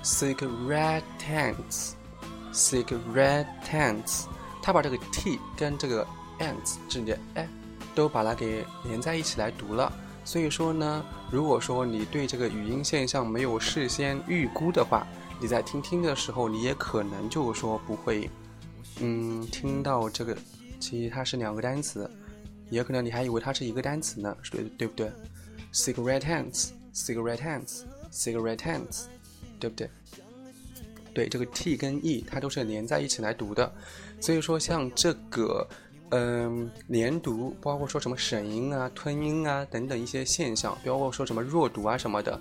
[0.03, 4.24] cigarette ends，cigarette ends，
[4.62, 6.07] 它把这个 t 跟这个
[6.38, 7.47] ants 之间哎，
[7.95, 9.93] 都把它给连在一起来读了。
[10.24, 15.07] 所以说呢，如果说你对这个语音现象没有事先预估的话，
[15.38, 18.30] 你在听听的时候，你也可能就是说不会，
[19.01, 20.34] 嗯，听到这个，
[20.78, 22.11] 其实它是两个单词，
[22.70, 25.12] 也可能你还以为它是一个单词呢，对对不对
[25.73, 29.05] ？cigarette hands，cigarette hands，cigarette hands，
[29.59, 29.91] 对不对？
[31.12, 33.73] 对，这个 t 跟 e 它都是连在一起来读的，
[34.21, 35.66] 所以说像这个。
[36.12, 42.37] 嗯连读，包括说什么省音啊、吞音啊等等一些现象，包括说什么弱读啊什么的。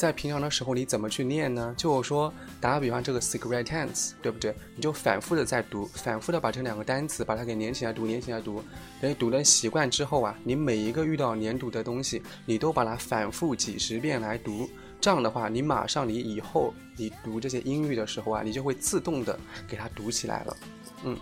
[0.00, 1.74] 在平常的时候，你怎么去练呢？
[1.76, 4.54] 就是说，打个比方，这个 cigarettes，对不对？
[4.74, 8.64] 你就反复的在读，反复的把这两个单词把它给连起来读，连起来读。
[8.98, 14.66] 等你读的习惯之后啊，你每一个遇到连读的东西，你都把它反复几十遍来读。
[15.02, 19.38] 这样的话，你马上你以后你读这些英语的时候啊，你就会自动的
[19.68, 20.56] 给它读起来了。
[21.04, 21.14] 嗯，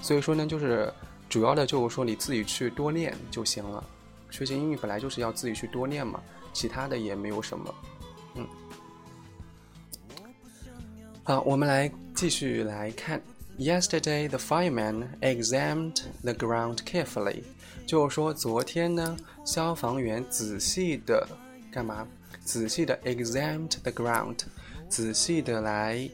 [0.00, 0.90] 所以说呢，就是
[1.28, 3.84] 主要的就是说你自己去多练就行了。
[4.30, 6.18] 学习英语本来就是要自己去多练嘛，
[6.54, 7.74] 其他的也没有什么。
[8.34, 8.46] 嗯，
[11.24, 13.20] 好，我们来继续来看。
[13.58, 17.42] Yesterday, the fireman examined the ground carefully。
[17.86, 21.28] 就是说，昨天呢，消防员仔细的
[21.70, 22.06] 干嘛？
[22.44, 24.38] 仔细的 examined the ground，
[24.88, 26.08] 仔细的来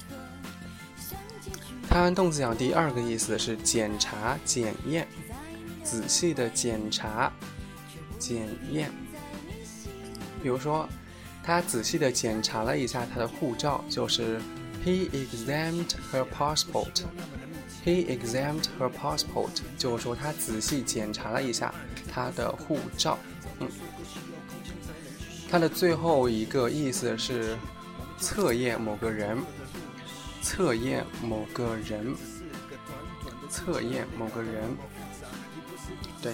[1.88, 5.08] 它动词讲第二个意思是检查、检验，
[5.84, 7.32] 仔细的检查、
[8.18, 8.90] 检验。
[10.42, 10.88] 比如说，
[11.44, 14.40] 他仔细的检查了一下他的护照，就是
[14.86, 17.04] he examined her passport。
[17.84, 21.74] he examined her passport，就是说他仔细检查了一下
[22.12, 23.18] 他的护照。
[23.60, 23.68] 嗯，
[25.50, 27.58] 它的最后一个意思是
[28.20, 29.38] 测验某个人，
[30.42, 32.16] 测验某个人，
[33.50, 34.78] 测验某个人。
[36.22, 36.34] 对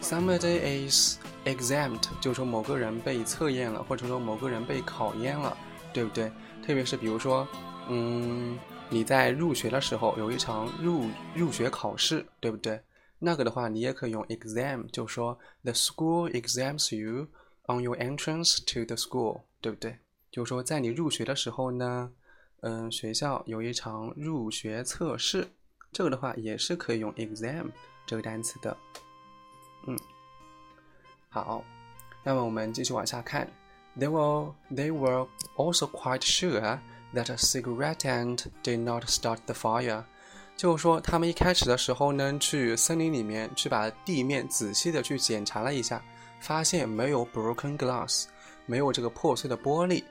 [0.00, 1.18] ，somebody is。
[1.44, 5.56] Examined 就是说某个人被测验了，或者说某个人被考验了，
[5.92, 6.30] 对不对？
[6.66, 7.46] 特别是比如说，
[7.88, 12.80] 嗯，你在入学的时候有一场入入学考试，对不对？
[13.18, 17.26] 那个的话，你也可以用 exam，就说 the school exams you
[17.66, 19.98] on your entrance to the school，对不对？
[20.30, 22.10] 就是说在你入学的时候呢，
[22.60, 25.46] 嗯，学校有一场入学测试，
[25.92, 27.66] 这个的话也是可以用 exam
[28.06, 28.76] 这个单词的，
[29.86, 29.96] 嗯。
[31.33, 31.63] 好，
[32.23, 33.47] 那么我们继续往下看。
[33.97, 35.27] They were they were
[35.57, 36.79] also quite sure
[37.13, 40.03] that a cigarette end did not start the fire。
[40.55, 46.01] 就是说，他们一开始的时候呢，去森林里面去把地面仔细的去检查了一下，
[46.41, 48.25] 发现没有 broken glass，
[48.65, 50.03] 没有这个破碎的玻璃。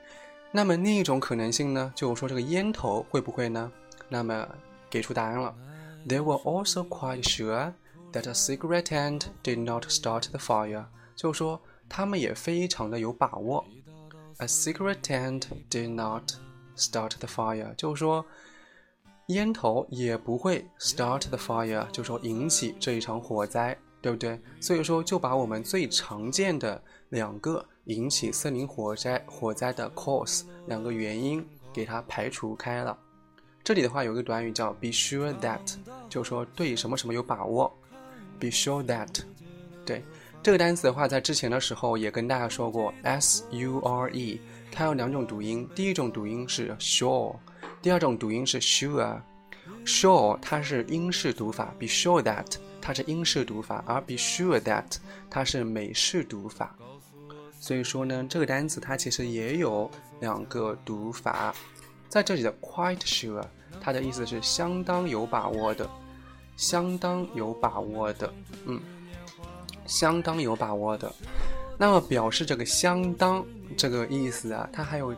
[0.51, 3.71] 那么另一种可能性呢，就是说这个烟头会不会呢？
[4.07, 4.47] 那么
[4.89, 5.55] 给出答案了。
[6.07, 7.73] They were also quite sure
[8.11, 10.85] that a cigarette end did not start the fire。
[11.14, 13.64] 就说他们也非常的有把握。
[14.38, 16.32] A secret tent did not
[16.76, 18.24] start the fire，就是说
[19.28, 24.40] 烟头也不会 start the fire，就说引起这一场火灾，对不对？
[24.60, 32.98] 所以说就把我们最常见的两个引起森林火灾火灾的 cause 两个原因给它排除开了。
[33.62, 35.76] 这里的话有个短语叫 be sure that，
[36.08, 37.72] 就说对什么什么有把握。
[38.40, 39.20] Be sure that，
[39.86, 40.02] 对。
[40.44, 44.38] 这个单词的话，在之前的时候也跟大家说过，s u r e，
[44.70, 47.34] 它有两种读音，第一种读音是 sure，
[47.80, 49.18] 第二种读音是 sure。
[49.86, 52.44] sure 它是英式读法，be sure that
[52.78, 54.84] 它是英式读法，而 be sure that
[55.30, 56.76] 它是美式读法。
[57.58, 59.90] 所以说呢，这个单词它其实也有
[60.20, 61.54] 两个读法。
[62.06, 63.42] 在这里的 quite sure，
[63.80, 65.88] 它的意思是相当有把握的，
[66.54, 68.30] 相当有把握的，
[68.66, 68.78] 嗯。
[69.86, 71.12] 相当有把握的。
[71.76, 73.44] 那么表示这个相当
[73.76, 75.12] 这个意思啊，它还有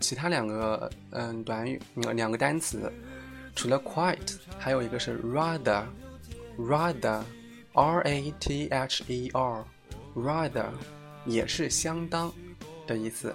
[0.00, 1.80] 其他两个嗯短语，
[2.14, 2.92] 两个单词，
[3.54, 10.66] 除了 quite，还有一个是 rather，rather，r a t h e r，rather
[11.24, 12.32] 也是相当
[12.86, 13.32] 的意思。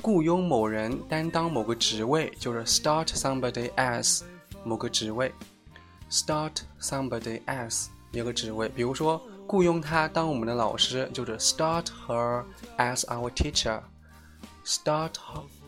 [0.00, 4.22] 雇佣某人担当某个职位，就是 start somebody as
[4.64, 5.32] 某个职位
[6.10, 8.68] ，start somebody as 一个职位。
[8.68, 12.44] 比如说，雇佣他当我们的老师，就是 start her
[12.78, 15.14] as our teacher，start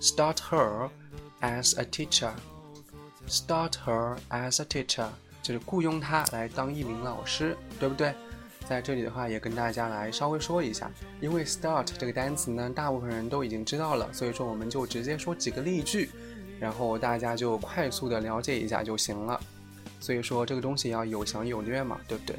[0.01, 0.89] start her
[1.41, 5.09] as a teacher，start her as a teacher。
[5.43, 8.14] 就是雇佣他来当一名老师，对不对？
[8.64, 10.90] 在这里的话，也跟大家来稍微说一下，
[11.20, 16.09] 因为 start 这个单词呢，大部分人都已经知道了，所以说我们就直接说几个例句，
[16.61, 19.38] 然后大家就快速的了解一下就行了。
[19.99, 22.36] 所以说这个东西要有详有略嘛，对不对？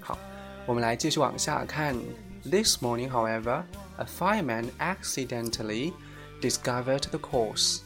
[0.00, 0.16] 好，
[0.64, 1.96] 我们来继续往下看。
[2.44, 3.62] This morning, however,
[3.96, 5.92] a fireman accidentally
[6.40, 7.80] discovered the cause.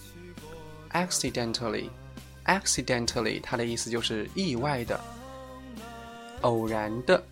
[0.91, 1.91] Accidentally.
[2.49, 4.99] accidentally，它的意思就是意外的、
[6.41, 7.23] 偶然的、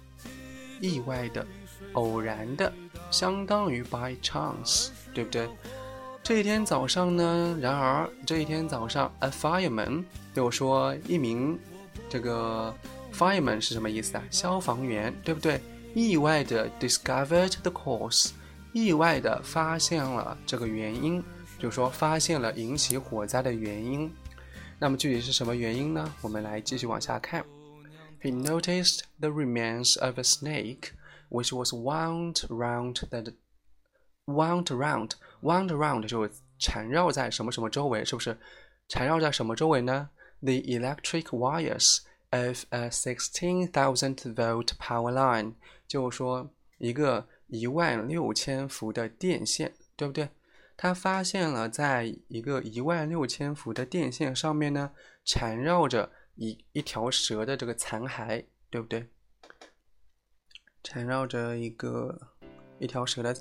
[0.80, 1.44] 意外的、
[1.94, 2.72] 偶然的，
[3.10, 5.48] 相当于 by chance，对不对？
[6.22, 10.04] 这一天早上呢，然而这一天早上，a fireman，
[10.34, 11.58] 对我说一名
[12.08, 12.74] 这个
[13.12, 14.24] fireman 是什么意思啊？
[14.30, 15.60] 消防员，对不对？
[15.94, 18.30] 意外的 discovered the cause，
[18.72, 21.22] 意外的发现了这个原因，
[21.58, 24.12] 就说发现了引起火灾的原因。
[24.78, 26.12] 那么具体是什么原因呢？
[26.20, 27.44] 我们来继续往下看。
[28.20, 30.90] He noticed the remains of a snake,
[31.30, 33.32] which was wound round the
[34.26, 35.12] wound round
[35.42, 38.36] wound round 就是缠绕在什么什么周围，是不是？
[38.88, 40.10] 缠绕在什么周围呢
[40.40, 42.00] ？The electric wires
[42.30, 45.54] of a sixteen thousand volt power line，
[45.88, 50.28] 就是说一个一万六千伏的电线，对不对？
[50.76, 54.92] 他发现了，在一个一万六千伏的电线上面呢，
[55.24, 59.08] 缠绕着一一条蛇的这个残骸，对不对？
[60.84, 62.34] 缠绕着一个
[62.78, 63.34] 一条蛇的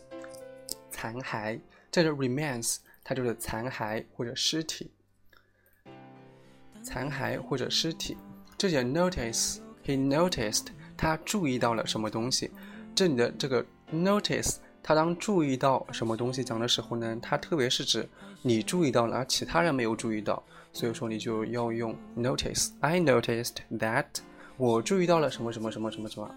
[0.89, 1.59] 残骸，
[1.91, 4.93] 这个 remains，它就是残骸或者尸体。
[6.81, 8.15] 残骸或者尸体，
[8.57, 12.49] 这里 notice，he noticed，他注意到了什么东西？
[12.95, 14.57] 这里的这个 notice。
[14.87, 17.17] 他当注意到什么东西讲的时候呢？
[17.19, 18.07] 他特别是指
[18.43, 22.69] 你注意到了，而其他人没有注意到，所以说你就要用 notice。
[22.81, 24.05] I noticed that，
[24.57, 26.29] 我注意到了什么什么什么什么什么，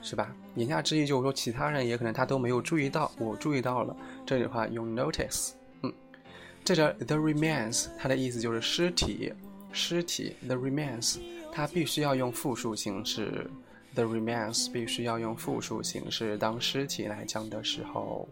[0.00, 0.34] 是吧？
[0.54, 3.94] 言下之意就是说，其他人也可能他都没有注意到，我注意到了。
[4.24, 5.50] 这里的话用 notice，
[5.82, 5.92] 嗯，
[6.64, 9.34] 这个 the remains，它的意思就是尸体，
[9.70, 11.18] 尸体 the remains，
[11.52, 13.50] 它必须要用复数形式。
[13.96, 18.28] The remains 必须要用复数形式当尸体来讲的时候，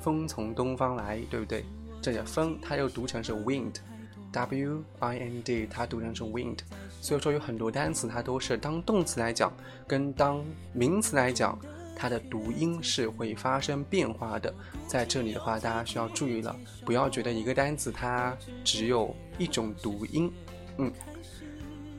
[0.00, 1.64] 风从东方来，对不对？
[2.00, 6.58] 这叫风，它又读成是 wind，w i n d，它读成是 wind。
[7.00, 9.52] 所以说有很多单词它都是当动词来讲，
[9.84, 11.58] 跟当名词来讲，
[11.98, 14.54] 它的读音是会发生变化的。
[14.86, 20.32] 在这里的话，大家需要注意了，不要觉得一个单词它只有一种读音。
[20.78, 20.92] 嗯，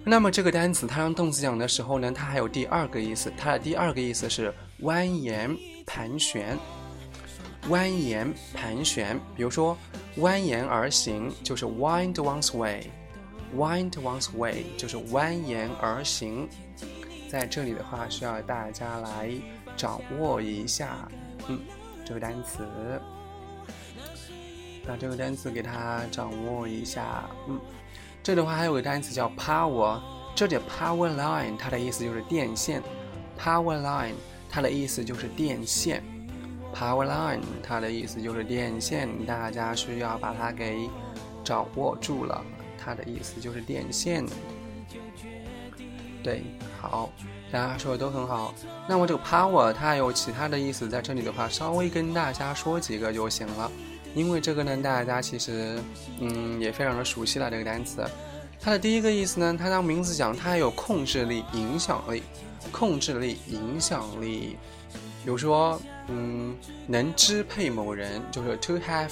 [0.05, 6.57] 那么这个单词它当动词讲的时候呢，它还有第二个意思，它的第二个意思是蜿蜒盘旋。
[7.67, 9.77] 蜿蜒盘旋，比如说
[10.17, 16.47] 蜿蜒而行就是 wind one's way，wind one's way 就是蜿蜒而行。
[17.29, 19.29] 在这里的话，需要大家来
[19.79, 21.07] 掌握一下，
[21.47, 21.57] 嗯，
[22.03, 22.67] 这个单词，
[24.85, 27.57] 把这个单词给它掌握一下，嗯，
[28.21, 30.01] 这里的话还有个单词叫 power，
[30.35, 32.83] 这里 power line 它的意思就是电线
[33.39, 34.15] ，power line
[34.49, 36.03] 它的意思就是电线。
[36.71, 40.87] Power line，它的意思就是电线，大家需要把它给
[41.43, 42.45] 掌握住了。
[42.77, 44.23] 它的意思就是电线。
[46.21, 46.43] 对，
[46.79, 47.09] 好，
[47.51, 48.53] 大家说的都很好。
[48.87, 53.71] 那么这个 power 它还有其他的意思，在这里的话稍微跟大家说几个就行了。
[54.15, 55.79] 因为这个呢，大家其实
[56.19, 58.05] 嗯也非常的熟悉了这个单词。
[58.59, 62.23] 它的第一个意思呢，它当名词讲，它有控制力、影响力。
[62.71, 64.57] 控制力、影响力，
[65.23, 65.79] 比如说。
[66.11, 69.11] 嗯，能支配某人就是 to have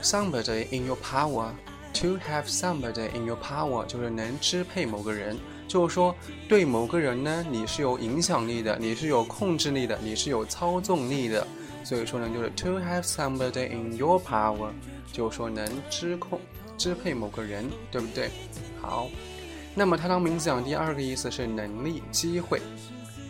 [0.00, 1.48] somebody in your power。
[1.94, 5.36] to have somebody in your power 就是能支配某个人，
[5.68, 6.14] 就是说
[6.48, 11.46] 对某个人呢，你是有影响力的，你是有控制力的，你是有操纵力的。
[11.84, 14.70] 所以说呢，就是 to have somebody in your power，
[15.12, 16.40] 就是说能支控、
[16.76, 18.30] 支配某个人，对不对？
[18.80, 19.08] 好，
[19.74, 22.60] 那么它当名词讲，第二个意思是能力、机会，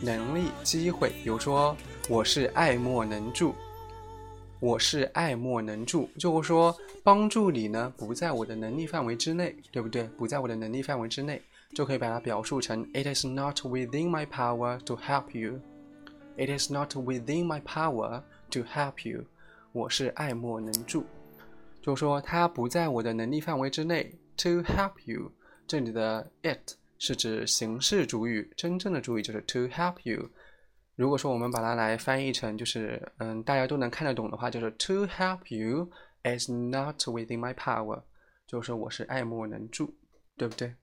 [0.00, 1.76] 能力、机会，比如说。
[2.08, 3.54] 我是爱莫能助，
[4.58, 10.02] 我是爱莫能助，就是说帮助你呢不在我的能力范围之内，对不对？
[10.18, 11.40] 不在我的能力范围之内，
[11.73, 15.59] 就可以把它表述成 It is not within my power to help you.
[16.37, 19.25] It is not within my power to help you.
[19.71, 21.05] 我是爱莫能助，
[21.81, 24.17] 就是说它不在我的能力范围之内。
[24.37, 25.31] To help you，
[25.67, 30.29] 这里的 it 是指形式主语，真正的主语就是 to help you。
[30.95, 35.89] 如果说我们把它来翻译成就是嗯大家都能看得懂的话，就是 To help you
[36.23, 38.03] is not within my power，
[38.47, 39.93] 就是我是爱莫能助，
[40.37, 40.75] 对不对？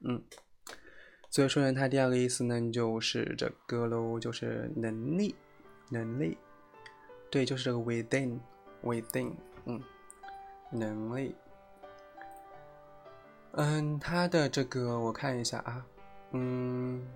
[0.00, 0.22] 嗯，
[1.30, 5.34] 所以说呢，它第二个意思呢就是这个喽，就是能力，
[5.90, 6.38] 能力，
[7.30, 9.32] 对，就是这个 within，within，
[9.66, 9.82] 嗯，
[10.70, 11.34] 能力。
[13.52, 15.84] 嗯，它的这个我看一下啊，
[16.32, 17.06] 嗯。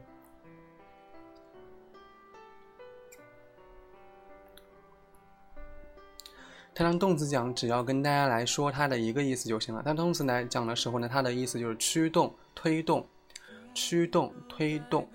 [6.74, 9.82] 它当动词讲，只要跟大家来说它的一个意思就行了。
[9.82, 13.06] 当动词来讲的时候呢，它的意思就是驱动、推动、
[13.74, 15.08] 驱动、推动、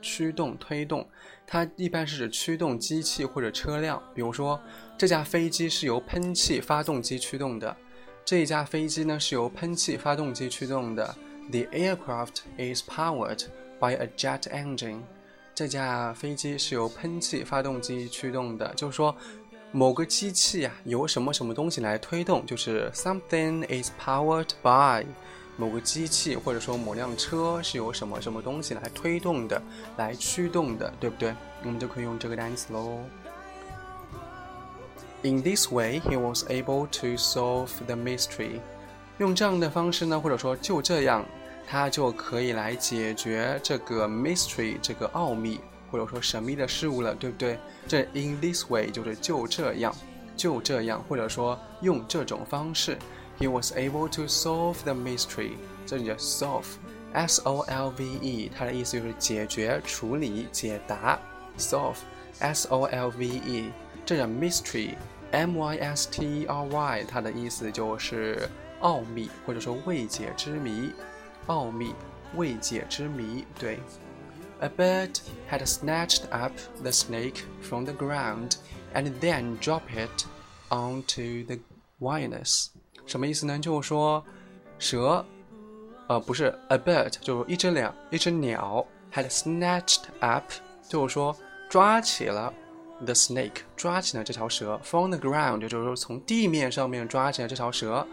[0.00, 1.08] 驱动、推动。
[1.46, 4.02] 它一般是指驱动机器或者车辆。
[4.14, 4.60] 比如说，
[4.98, 7.76] 这架飞机是由喷气发动机驱动的。
[8.24, 11.16] 这一架飞机呢是由喷气发动机驱动的。
[11.52, 13.44] The aircraft is powered
[13.78, 15.02] by a jet engine.
[15.54, 19.16] 这架飞机是由喷气发动机驱动的，就是说，
[19.72, 25.04] 某个机器呀，由什么什么东西来推动，就是 something is powered by，
[25.56, 29.60] 某个机器或者说某辆车是由什么什么东西来推动的，
[29.96, 31.34] 来驱动的，对不对？
[31.62, 33.00] 我们就可以用这个单词喽。
[35.22, 38.60] In this way, he was able to solve the mystery。
[39.18, 41.24] 用这样的方式呢，或者说就这样。
[41.68, 45.58] 它就可以来解决这个 mystery 这个奥秘
[45.96, 47.58] 或者说神秘的事物了，对不对？
[47.86, 49.94] 这 in this way 就是就这样，
[50.36, 52.98] 就这样，或者说用这种方式。
[53.38, 55.52] He was able to solve the mystery。
[55.84, 61.18] 这里的 solve，s o l v e，它的意思就是解决、处理、解答。
[61.58, 63.70] solve，s o l v e。
[64.04, 68.48] 这个 mystery，m y s t e r y，它的意思就是
[68.80, 70.92] 奥秘或者说未解之谜。
[71.46, 71.94] 奥秘、
[72.34, 73.78] 未解之谜，对。
[74.59, 76.53] A bird had snatched up
[76.83, 78.57] the snake from the ground
[78.93, 80.25] and then dropped it
[80.69, 81.57] onto the
[81.99, 82.67] wires。
[83.07, 83.57] 什么意思呢？
[83.59, 84.23] 就是说，
[84.77, 85.25] 蛇，
[86.07, 90.43] 呃，不是 a bird，就是一只鸟，一只鸟 had snatched up，
[90.87, 91.35] 就是说
[91.69, 92.53] 抓起了
[93.03, 98.05] the snake，抓起了这条蛇 from the ground，就是说从地面上面抓起了这条蛇，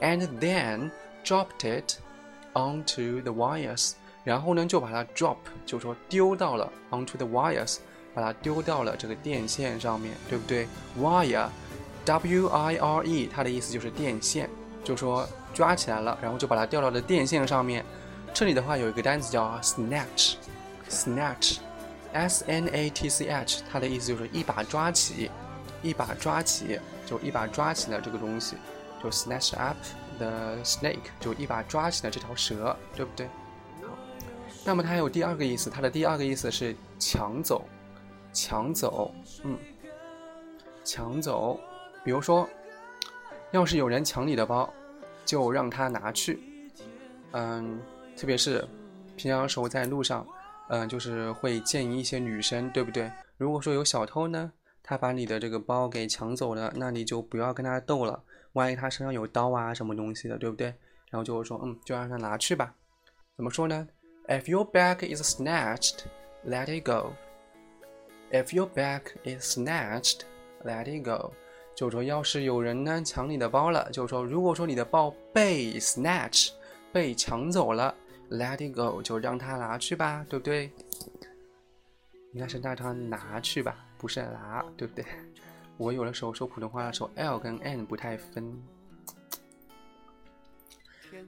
[0.00, 0.90] and then
[1.24, 1.94] dropped it
[2.52, 3.92] onto the wires，
[4.23, 7.77] 然后呢就把它 drop，就说丢到了 onto the wires，
[8.13, 10.67] 把它丢到了这个电线上面，对不对
[10.99, 11.47] ？wire。
[12.03, 14.49] W I R E，它的意思就是电线，
[14.83, 17.85] 就说抓起来了，然后就把它吊到了电线上面。
[18.33, 25.29] 这里的话有一个单词叫 snatch，snatch，S N A T C H，它的意思就是一把抓起，
[25.83, 28.55] 一把抓起，就一把抓起了这个东西，
[29.03, 29.77] 就 snatch up
[30.17, 33.29] the snake，就一把抓起了这条蛇，对不对？
[34.63, 37.65] 那么它还有第二个意思，它的第二个意思是抢走，
[38.31, 39.11] 抢走，
[39.43, 39.57] 嗯，
[40.83, 41.59] 抢走。
[42.03, 42.47] 比如说，
[43.51, 44.71] 要是有人抢你的包，
[45.25, 46.39] 就让他拿去。
[47.31, 47.79] 嗯，
[48.15, 48.67] 特别是
[49.15, 50.25] 平常时候在路上，
[50.69, 53.11] 嗯，就是会见一些女生，对不对？
[53.37, 54.51] 如果说有小偷呢，
[54.83, 58.23] 他把你的这个包给抢走了，那你就不要跟他斗了。
[58.53, 60.67] 万一他身上有刀啊什么东西的，对不对？
[61.09, 62.75] 然后就会说，嗯，就让他拿去吧。
[63.35, 63.87] 怎么说呢
[64.27, 66.05] ？If your bag is snatched,
[66.45, 67.13] let it go.
[68.31, 70.21] If your bag is snatched,
[70.63, 71.33] let it go.
[71.75, 76.51] 就说，要是有人呢抢你的包了，就说，如果说你的包被 snatch
[76.91, 77.95] 被抢走了
[78.29, 80.71] ，let it go 就让他拿去吧，对不对？
[82.33, 85.03] 应该是让他拿去吧，不是拿，对不对？
[85.77, 88.61] 我有的时候说普通话的时候，l 跟 n 不太分。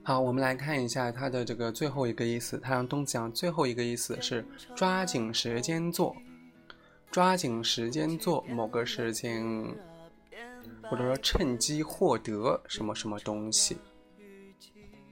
[0.02, 6.16] 好，我们来看一下它的这个最后一个意思，它让动词讲最后一个意思是抓紧时间做，
[7.10, 9.76] 抓紧时间做某个事情。
[10.90, 13.76] 或者说趁机获得什么什么东西，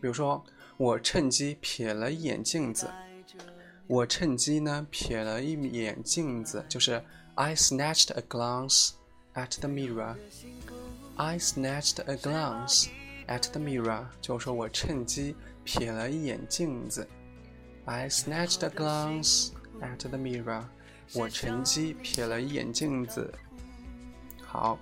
[0.01, 0.43] 比如说
[0.76, 2.91] 我趁机瞥了一眼镜子，
[3.87, 7.03] 我趁机呢瞥了一眼镜子，就是
[7.37, 8.91] I snatched a glance
[9.35, 10.16] at the mirror。
[11.16, 12.89] I snatched a glance
[13.28, 15.36] at the mirror，就是说我趁机
[15.66, 17.08] 瞥了一眼镜子。
[17.86, 19.49] I snatched a glance
[19.82, 20.64] at the mirror，
[21.14, 23.34] 我趁机瞥了一眼镜子。
[24.45, 24.78] 好。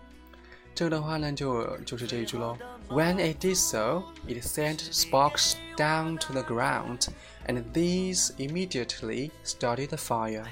[0.73, 2.57] 这个的话呢，就就是这一句喽。
[2.89, 7.07] When it did so, it sent sparks down to the ground,
[7.47, 10.43] and these immediately started the fire.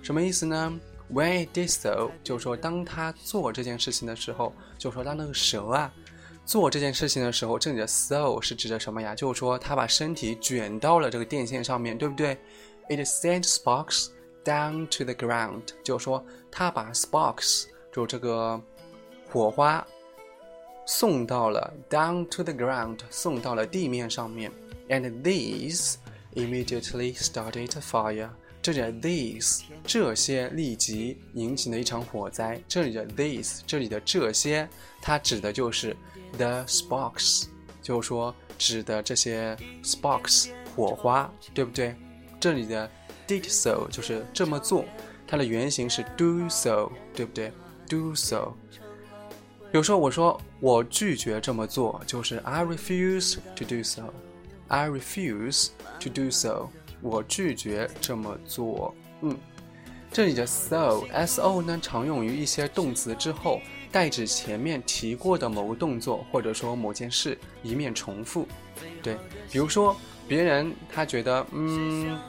[0.00, 0.80] 什么意思呢？
[1.12, 5.92] When it did so，就是说当他做这件事情的时候，就是说当那个蛇啊
[6.45, 9.15] 做这件事情的时候，这里的 so 是指的什么呀？
[9.15, 12.37] 就是说他把身体卷到了这个电线上面，对不对
[12.89, 14.07] ？It sent sparks
[14.43, 18.61] down to the ground，就是说他把 sparks 就这个。
[19.31, 19.83] 火花
[20.85, 24.51] 送到了 down to the ground，送到了地面上面
[24.89, 25.95] ，and these
[26.35, 28.29] immediately started a fire。
[28.61, 32.61] 这里的 these 这些立即引起了一场火灾。
[32.67, 34.69] 这里的 these 这里的这些，
[35.01, 35.97] 它指的就是
[36.37, 37.45] the sparks，
[37.81, 41.95] 就是说指的这些 sparks 火花，对不对？
[42.39, 42.89] 这里的
[43.27, 44.85] did so 就是这么做，
[45.27, 47.51] 它的原型是 do so，对不对
[47.87, 48.53] ？do so。
[49.71, 54.13] 有时候，我说我拒绝这么做，就是 I refuse to do so。
[54.67, 55.69] I refuse
[55.99, 56.69] to do so。
[57.01, 58.93] 我拒绝这么做。
[59.21, 59.37] 嗯，
[60.11, 63.59] 这里的 so，s-o 呢，常用于一些动词之后，
[63.93, 68.45] 代指前面提过的某个动作，或者说某件事一面重复。
[69.01, 69.15] 对，
[69.49, 69.95] 比如说
[70.27, 72.19] 别人他觉得，嗯。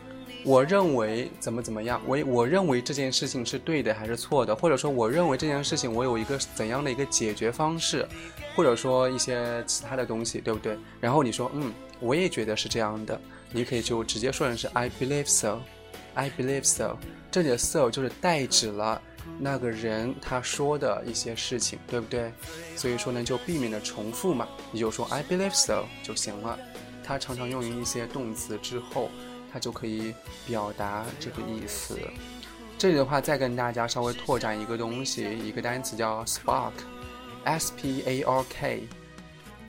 [0.46, 8.06] 我认为怎么怎么样，我我认为这件事情是对的还是错的，或者说我认为这件事情我有一个怎样的一个解决方式，
[8.54, 10.76] 或者说一些其他的东西，对不对？
[11.00, 13.18] 然后你说，嗯，我也觉得是这样的，
[13.52, 16.98] 你可以就直接说成是 I believe so，I believe so。
[17.30, 19.00] 这里的 so 就是代指了
[19.38, 22.32] 那个人他说的一些事情，对不对？
[22.76, 26.58] 所以说呢，就避免了重复嘛，你就说 I believe so 就行了。
[27.02, 29.10] 它常常用于一些动词之后。
[29.56, 30.12] 它就可以
[30.48, 31.96] 表达这个意思。
[32.76, 36.72] 这里的话，再跟大家稍微拓展一个东西，一个单词叫 spark。
[37.44, 38.88] S P A R K。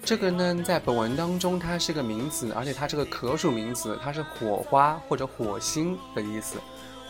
[0.04, 6.58] 这个呢，在本文当中它是个名词，而且它是个可数名词，它是火花或者火星的意思。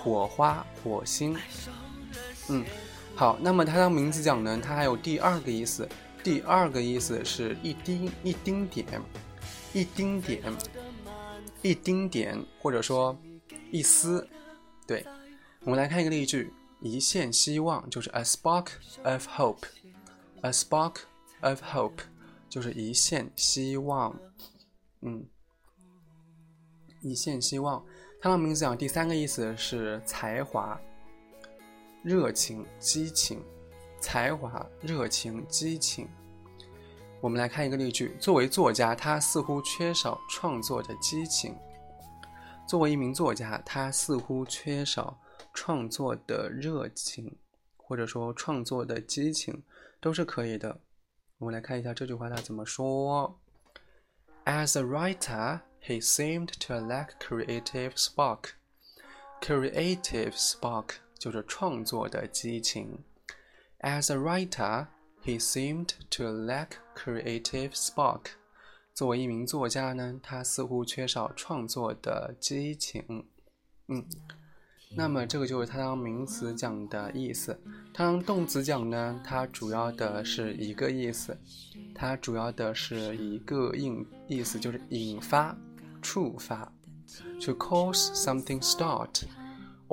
[0.03, 1.33] 火花、火星。
[2.49, 2.65] 嗯，
[3.15, 5.87] 好，那么它当名词讲呢，它还有第二个意思。
[6.23, 9.01] 第二个意思是一丁一丁点，
[9.73, 10.41] 一丁点，
[11.61, 13.15] 一丁点，或者说
[13.71, 14.27] 一丝。
[14.87, 15.05] 对，
[15.61, 18.67] 我们来看一个例句：一线希望就是 a spark
[19.03, 20.95] of hope，a spark
[21.41, 21.99] of hope。
[22.47, 24.17] 就是一线希望，
[25.01, 25.25] 嗯，
[27.01, 27.83] 一线希望。
[28.21, 30.79] 它的名字讲第三个意思是才华、
[32.05, 33.43] 热情、激情。
[33.99, 36.07] 才华、热情、激情。
[37.19, 41.57] 我们来看一个例句：作为作家，他似乎缺少创作的激情。
[42.67, 45.19] 作为一名作家，他似乎缺少
[45.51, 47.35] 创作的热情，
[47.77, 49.63] 或者说创作的激情，
[49.99, 50.81] 都是可以的。
[51.39, 53.39] 我们来看一下这句话它怎么说。
[54.43, 58.49] As a writer, he seemed to lack creative spark.
[59.41, 63.03] Creative spark 就是创作的激情。
[63.79, 64.87] As a writer,
[65.23, 68.21] he seemed to lack creative spark.
[68.93, 73.25] 作为一名作家呢，他似乎缺少创作的激情。
[73.87, 74.05] 嗯。
[74.97, 77.59] 那么这个就是它当名词讲的意思，
[77.93, 81.37] 它当动词讲呢，它主要的是一个意思，
[81.93, 85.57] 它主要的是一个应意思就是引发、
[86.01, 86.71] 触发
[87.41, 89.23] ，to cause something start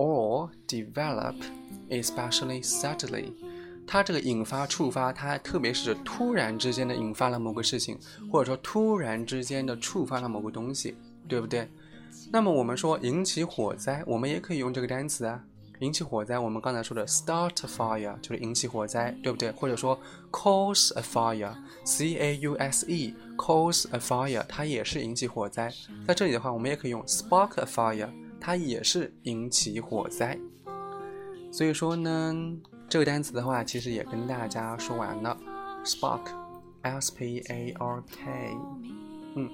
[0.03, 1.37] or develop,
[1.91, 3.33] especially suddenly。
[3.87, 7.99] 它这个引发、触发，它特别是突然之间的引发了某个事情，
[8.31, 10.97] 或者说突然之间的触发了某个东西，
[11.29, 11.69] 对不对？
[12.31, 15.45] 那么我们说引起火灾，我们也可以用这个单词啊。
[15.81, 19.51] 引起火灾，我们刚才说的 start a fire 就是引起火灾，对不对？
[19.51, 19.99] 或者说
[20.31, 25.73] cause a fire，c a u s e，cause a fire，它也是引起火灾。
[26.07, 28.09] 在这里的话，我们也可以用 spark a fire，
[28.43, 30.37] 它也是引起火灾。
[31.53, 32.35] 所以说呢，
[32.89, 35.39] 这个单词的话，其实也跟大家说完了
[35.85, 38.57] ，spark，s p a r k，
[39.37, 39.49] 嗯。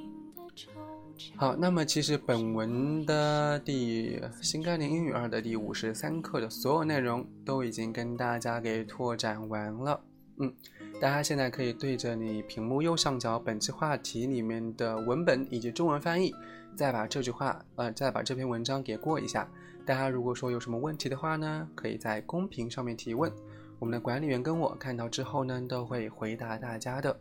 [1.36, 10.00] 好，那么其实本文的第新概念英语二的第五十三课的所有内容都已经跟大家给拓展完了。
[10.38, 10.54] 嗯，
[11.00, 16.32] 大家现在可以对着你屏幕右上角本期话题里面的文本以及中文翻译，
[16.76, 19.48] 再把这句话，呃，再把这篇文章给过一下。
[19.84, 23.32] 大家如果说有什么问题的话呢，可以在公屏上面提问，
[23.78, 27.16] 我们的管理员跟我看到之后呢，都会回答大家的。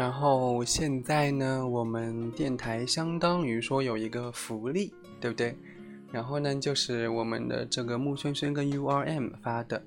[0.00, 5.54] 然后现在呢，我们电台相当于说有一个福利，对不对？
[6.10, 9.82] 然后呢，就是我们的这个木轩轩跟 URM 发的，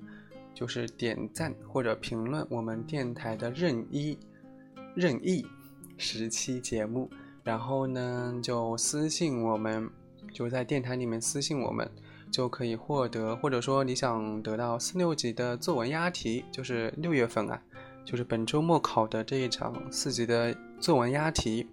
[0.54, 4.16] 就是点赞或者评论我们电台的任意
[4.94, 5.44] 任意
[5.98, 7.10] 十期节目，
[7.42, 9.90] 然后呢就私信我们，
[10.32, 11.90] 就在电台里面私信我们，
[12.30, 17.60] 就可以获得，或者说你想得到四六级的作文押题，就是六月份啊。
[18.04, 21.66] 就是本周末考的这一场四级的作文押题，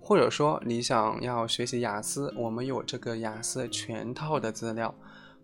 [0.00, 4.94] 或者说你想要学习雅思，我们有这个雅思全套的资料，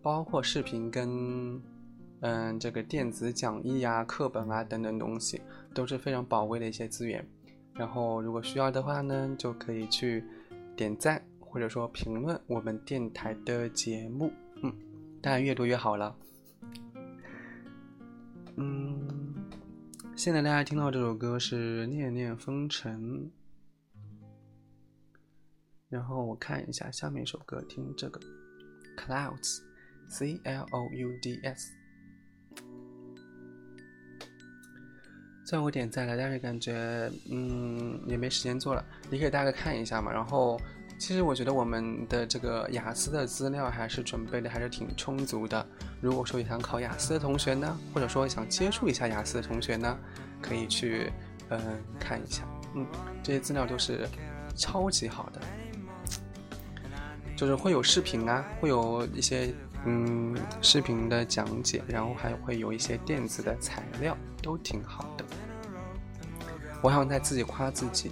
[0.02, 1.60] 包括视频跟
[2.20, 5.40] 嗯这个电子讲义啊、课本啊等等东西，
[5.74, 7.26] 都是非常宝贵的一些资源。
[7.74, 10.24] 然后如果需要的话呢，就可以去
[10.74, 14.32] 点赞或者说评论我们电台的节目。
[14.62, 14.72] 嗯，
[15.20, 16.16] 当然越多越好了。
[18.56, 19.34] 嗯，
[20.16, 22.98] 现在大家听到这首歌是《念念风尘》，
[25.90, 28.18] 然后我看一下下面一首歌，听这个
[28.96, 29.58] 《Clouds》
[30.08, 31.70] ，C L O U D S。
[35.44, 40.10] 虽然我点赞了，但是感觉嗯也没时间做了，你可以大概看一下嘛。
[40.10, 40.58] 然后
[40.98, 45.64] 其实我觉得我们的这个雅思的资料还是准备的还是挺充足的。
[46.00, 49.98] 如果说想考雅思的同学呢，或者说想接触一下雅思的同学呢，
[50.40, 51.12] 可以去
[51.50, 51.60] 嗯
[52.00, 52.44] 看一下，
[52.74, 52.86] 嗯
[53.22, 54.08] 这些资料都是
[54.56, 55.40] 超级好的，
[57.36, 65.24] 就是会有视频啊，会有一些嗯视频的讲解，然后还会有一些电子的材料，都挺好的。
[66.82, 68.10] 我好像在自己夸自己。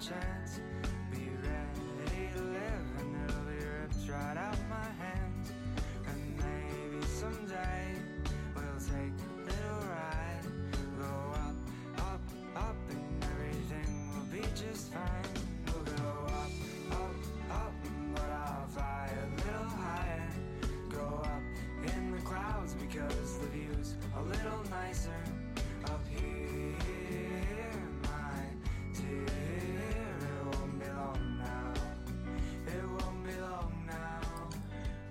[0.00, 0.60] Chance.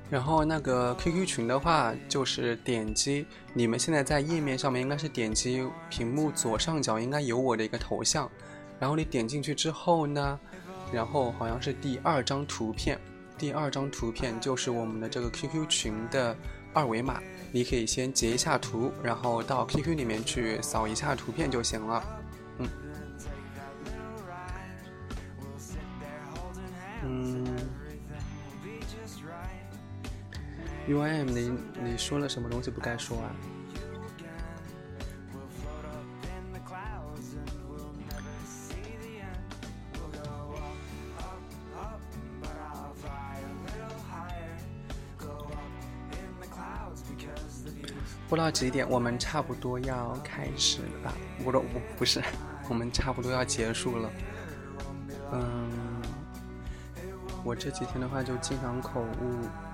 [0.10, 8.30] 然后那个 QQ 群的话，就是点击你们现在在页面上面应该是点击屏幕左上角应该有我的一个头像，
[8.80, 10.39] 然后你点进去之后呢，
[10.91, 12.99] 然后好像是第二张图片，
[13.38, 16.36] 第二张图片就是我们的这个 QQ 群的
[16.74, 22.03] 二维码，你可以先截一下图，然后到 QQ 里面去扫一下图片就行了。
[30.90, 33.30] U I M，你你说了什么东西不该说啊？
[48.28, 48.90] 播到几点？
[48.90, 51.14] 我们差不多要开始吧？
[51.46, 52.20] 我说不不是，
[52.68, 54.10] 我们差不多要结束了。
[55.34, 55.70] 嗯，
[57.44, 59.68] 我这几天的话就经常口误。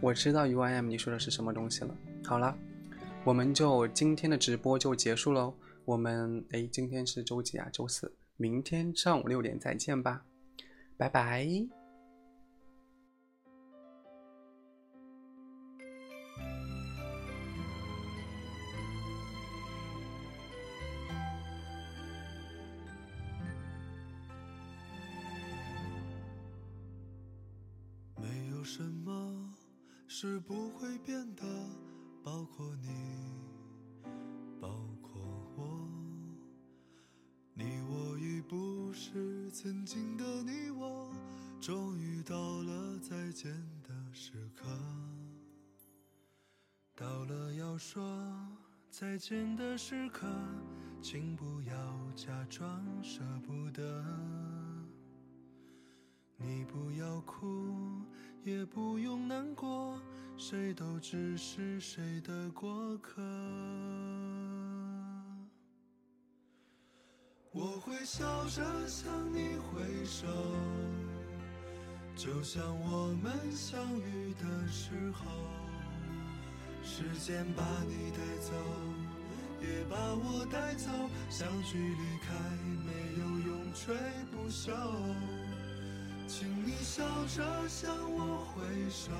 [0.00, 1.94] 我知道 UIM 你说的是什么东西了。
[2.24, 2.56] 好了，
[3.24, 5.54] 我们就今天的直播就结束喽。
[5.84, 7.68] 我们哎，今天是周几啊？
[7.72, 10.24] 周四，明天上午六点再见吧，
[10.96, 11.79] 拜拜。
[49.60, 50.26] 的时刻，
[51.02, 51.74] 请不要
[52.16, 54.02] 假装舍不得。
[56.38, 58.00] 你不要哭，
[58.42, 60.00] 也不用难过，
[60.38, 63.20] 谁都只是谁的过客。
[67.52, 70.26] 我会笑着向你挥手，
[72.16, 75.26] 就像我们相遇的时候。
[76.82, 78.52] 时间把你带走，
[79.60, 80.88] 也把我带走，
[81.28, 82.34] 相聚离开，
[82.84, 83.94] 没有永垂
[84.30, 84.72] 不朽。
[86.26, 89.10] 请你笑着向我挥手，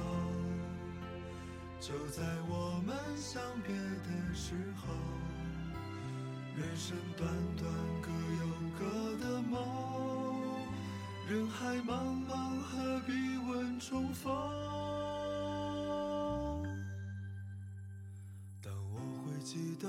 [1.80, 4.94] 就在我们相别的时候。
[6.56, 7.72] 人生短短，
[8.02, 8.46] 各有
[8.78, 8.80] 各
[9.24, 9.54] 的梦，
[11.28, 11.90] 人海茫
[12.28, 13.12] 茫，何必
[13.48, 14.30] 问重逢？
[18.62, 19.88] 但我会记得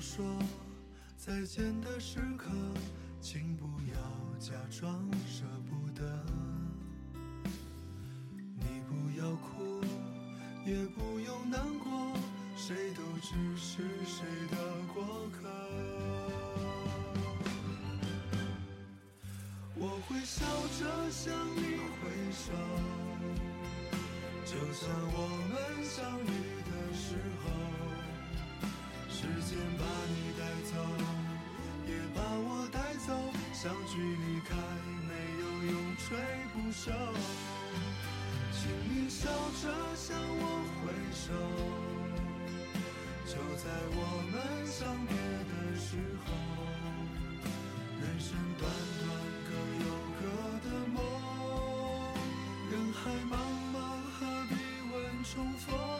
[0.00, 0.24] 说
[1.14, 2.48] 再见的时刻，
[3.20, 6.24] 请不要假装舍不得。
[8.56, 9.84] 你不要哭，
[10.64, 12.16] 也不用难过，
[12.56, 14.56] 谁都只是谁的
[14.94, 15.50] 过客。
[19.76, 20.46] 我会笑
[20.78, 22.52] 着向你挥手，
[24.46, 27.59] 就算我们相遇的时候。
[29.50, 30.78] 时间把你带走，
[31.88, 33.10] 也把我带走。
[33.52, 34.54] 相聚离开，
[35.08, 36.06] 没有永垂
[36.54, 36.94] 不朽。
[38.52, 39.26] 请你笑
[39.60, 41.34] 着向我挥手，
[43.26, 44.38] 就在我们
[44.68, 46.30] 相别的时候。
[47.98, 48.70] 人生短
[49.00, 49.10] 短，
[49.48, 49.50] 各
[49.82, 49.86] 有
[50.20, 50.22] 各
[50.62, 50.96] 的梦。
[52.70, 53.34] 人海茫
[53.74, 53.76] 茫，
[54.14, 54.54] 何必
[54.92, 54.94] 问
[55.24, 55.99] 重逢？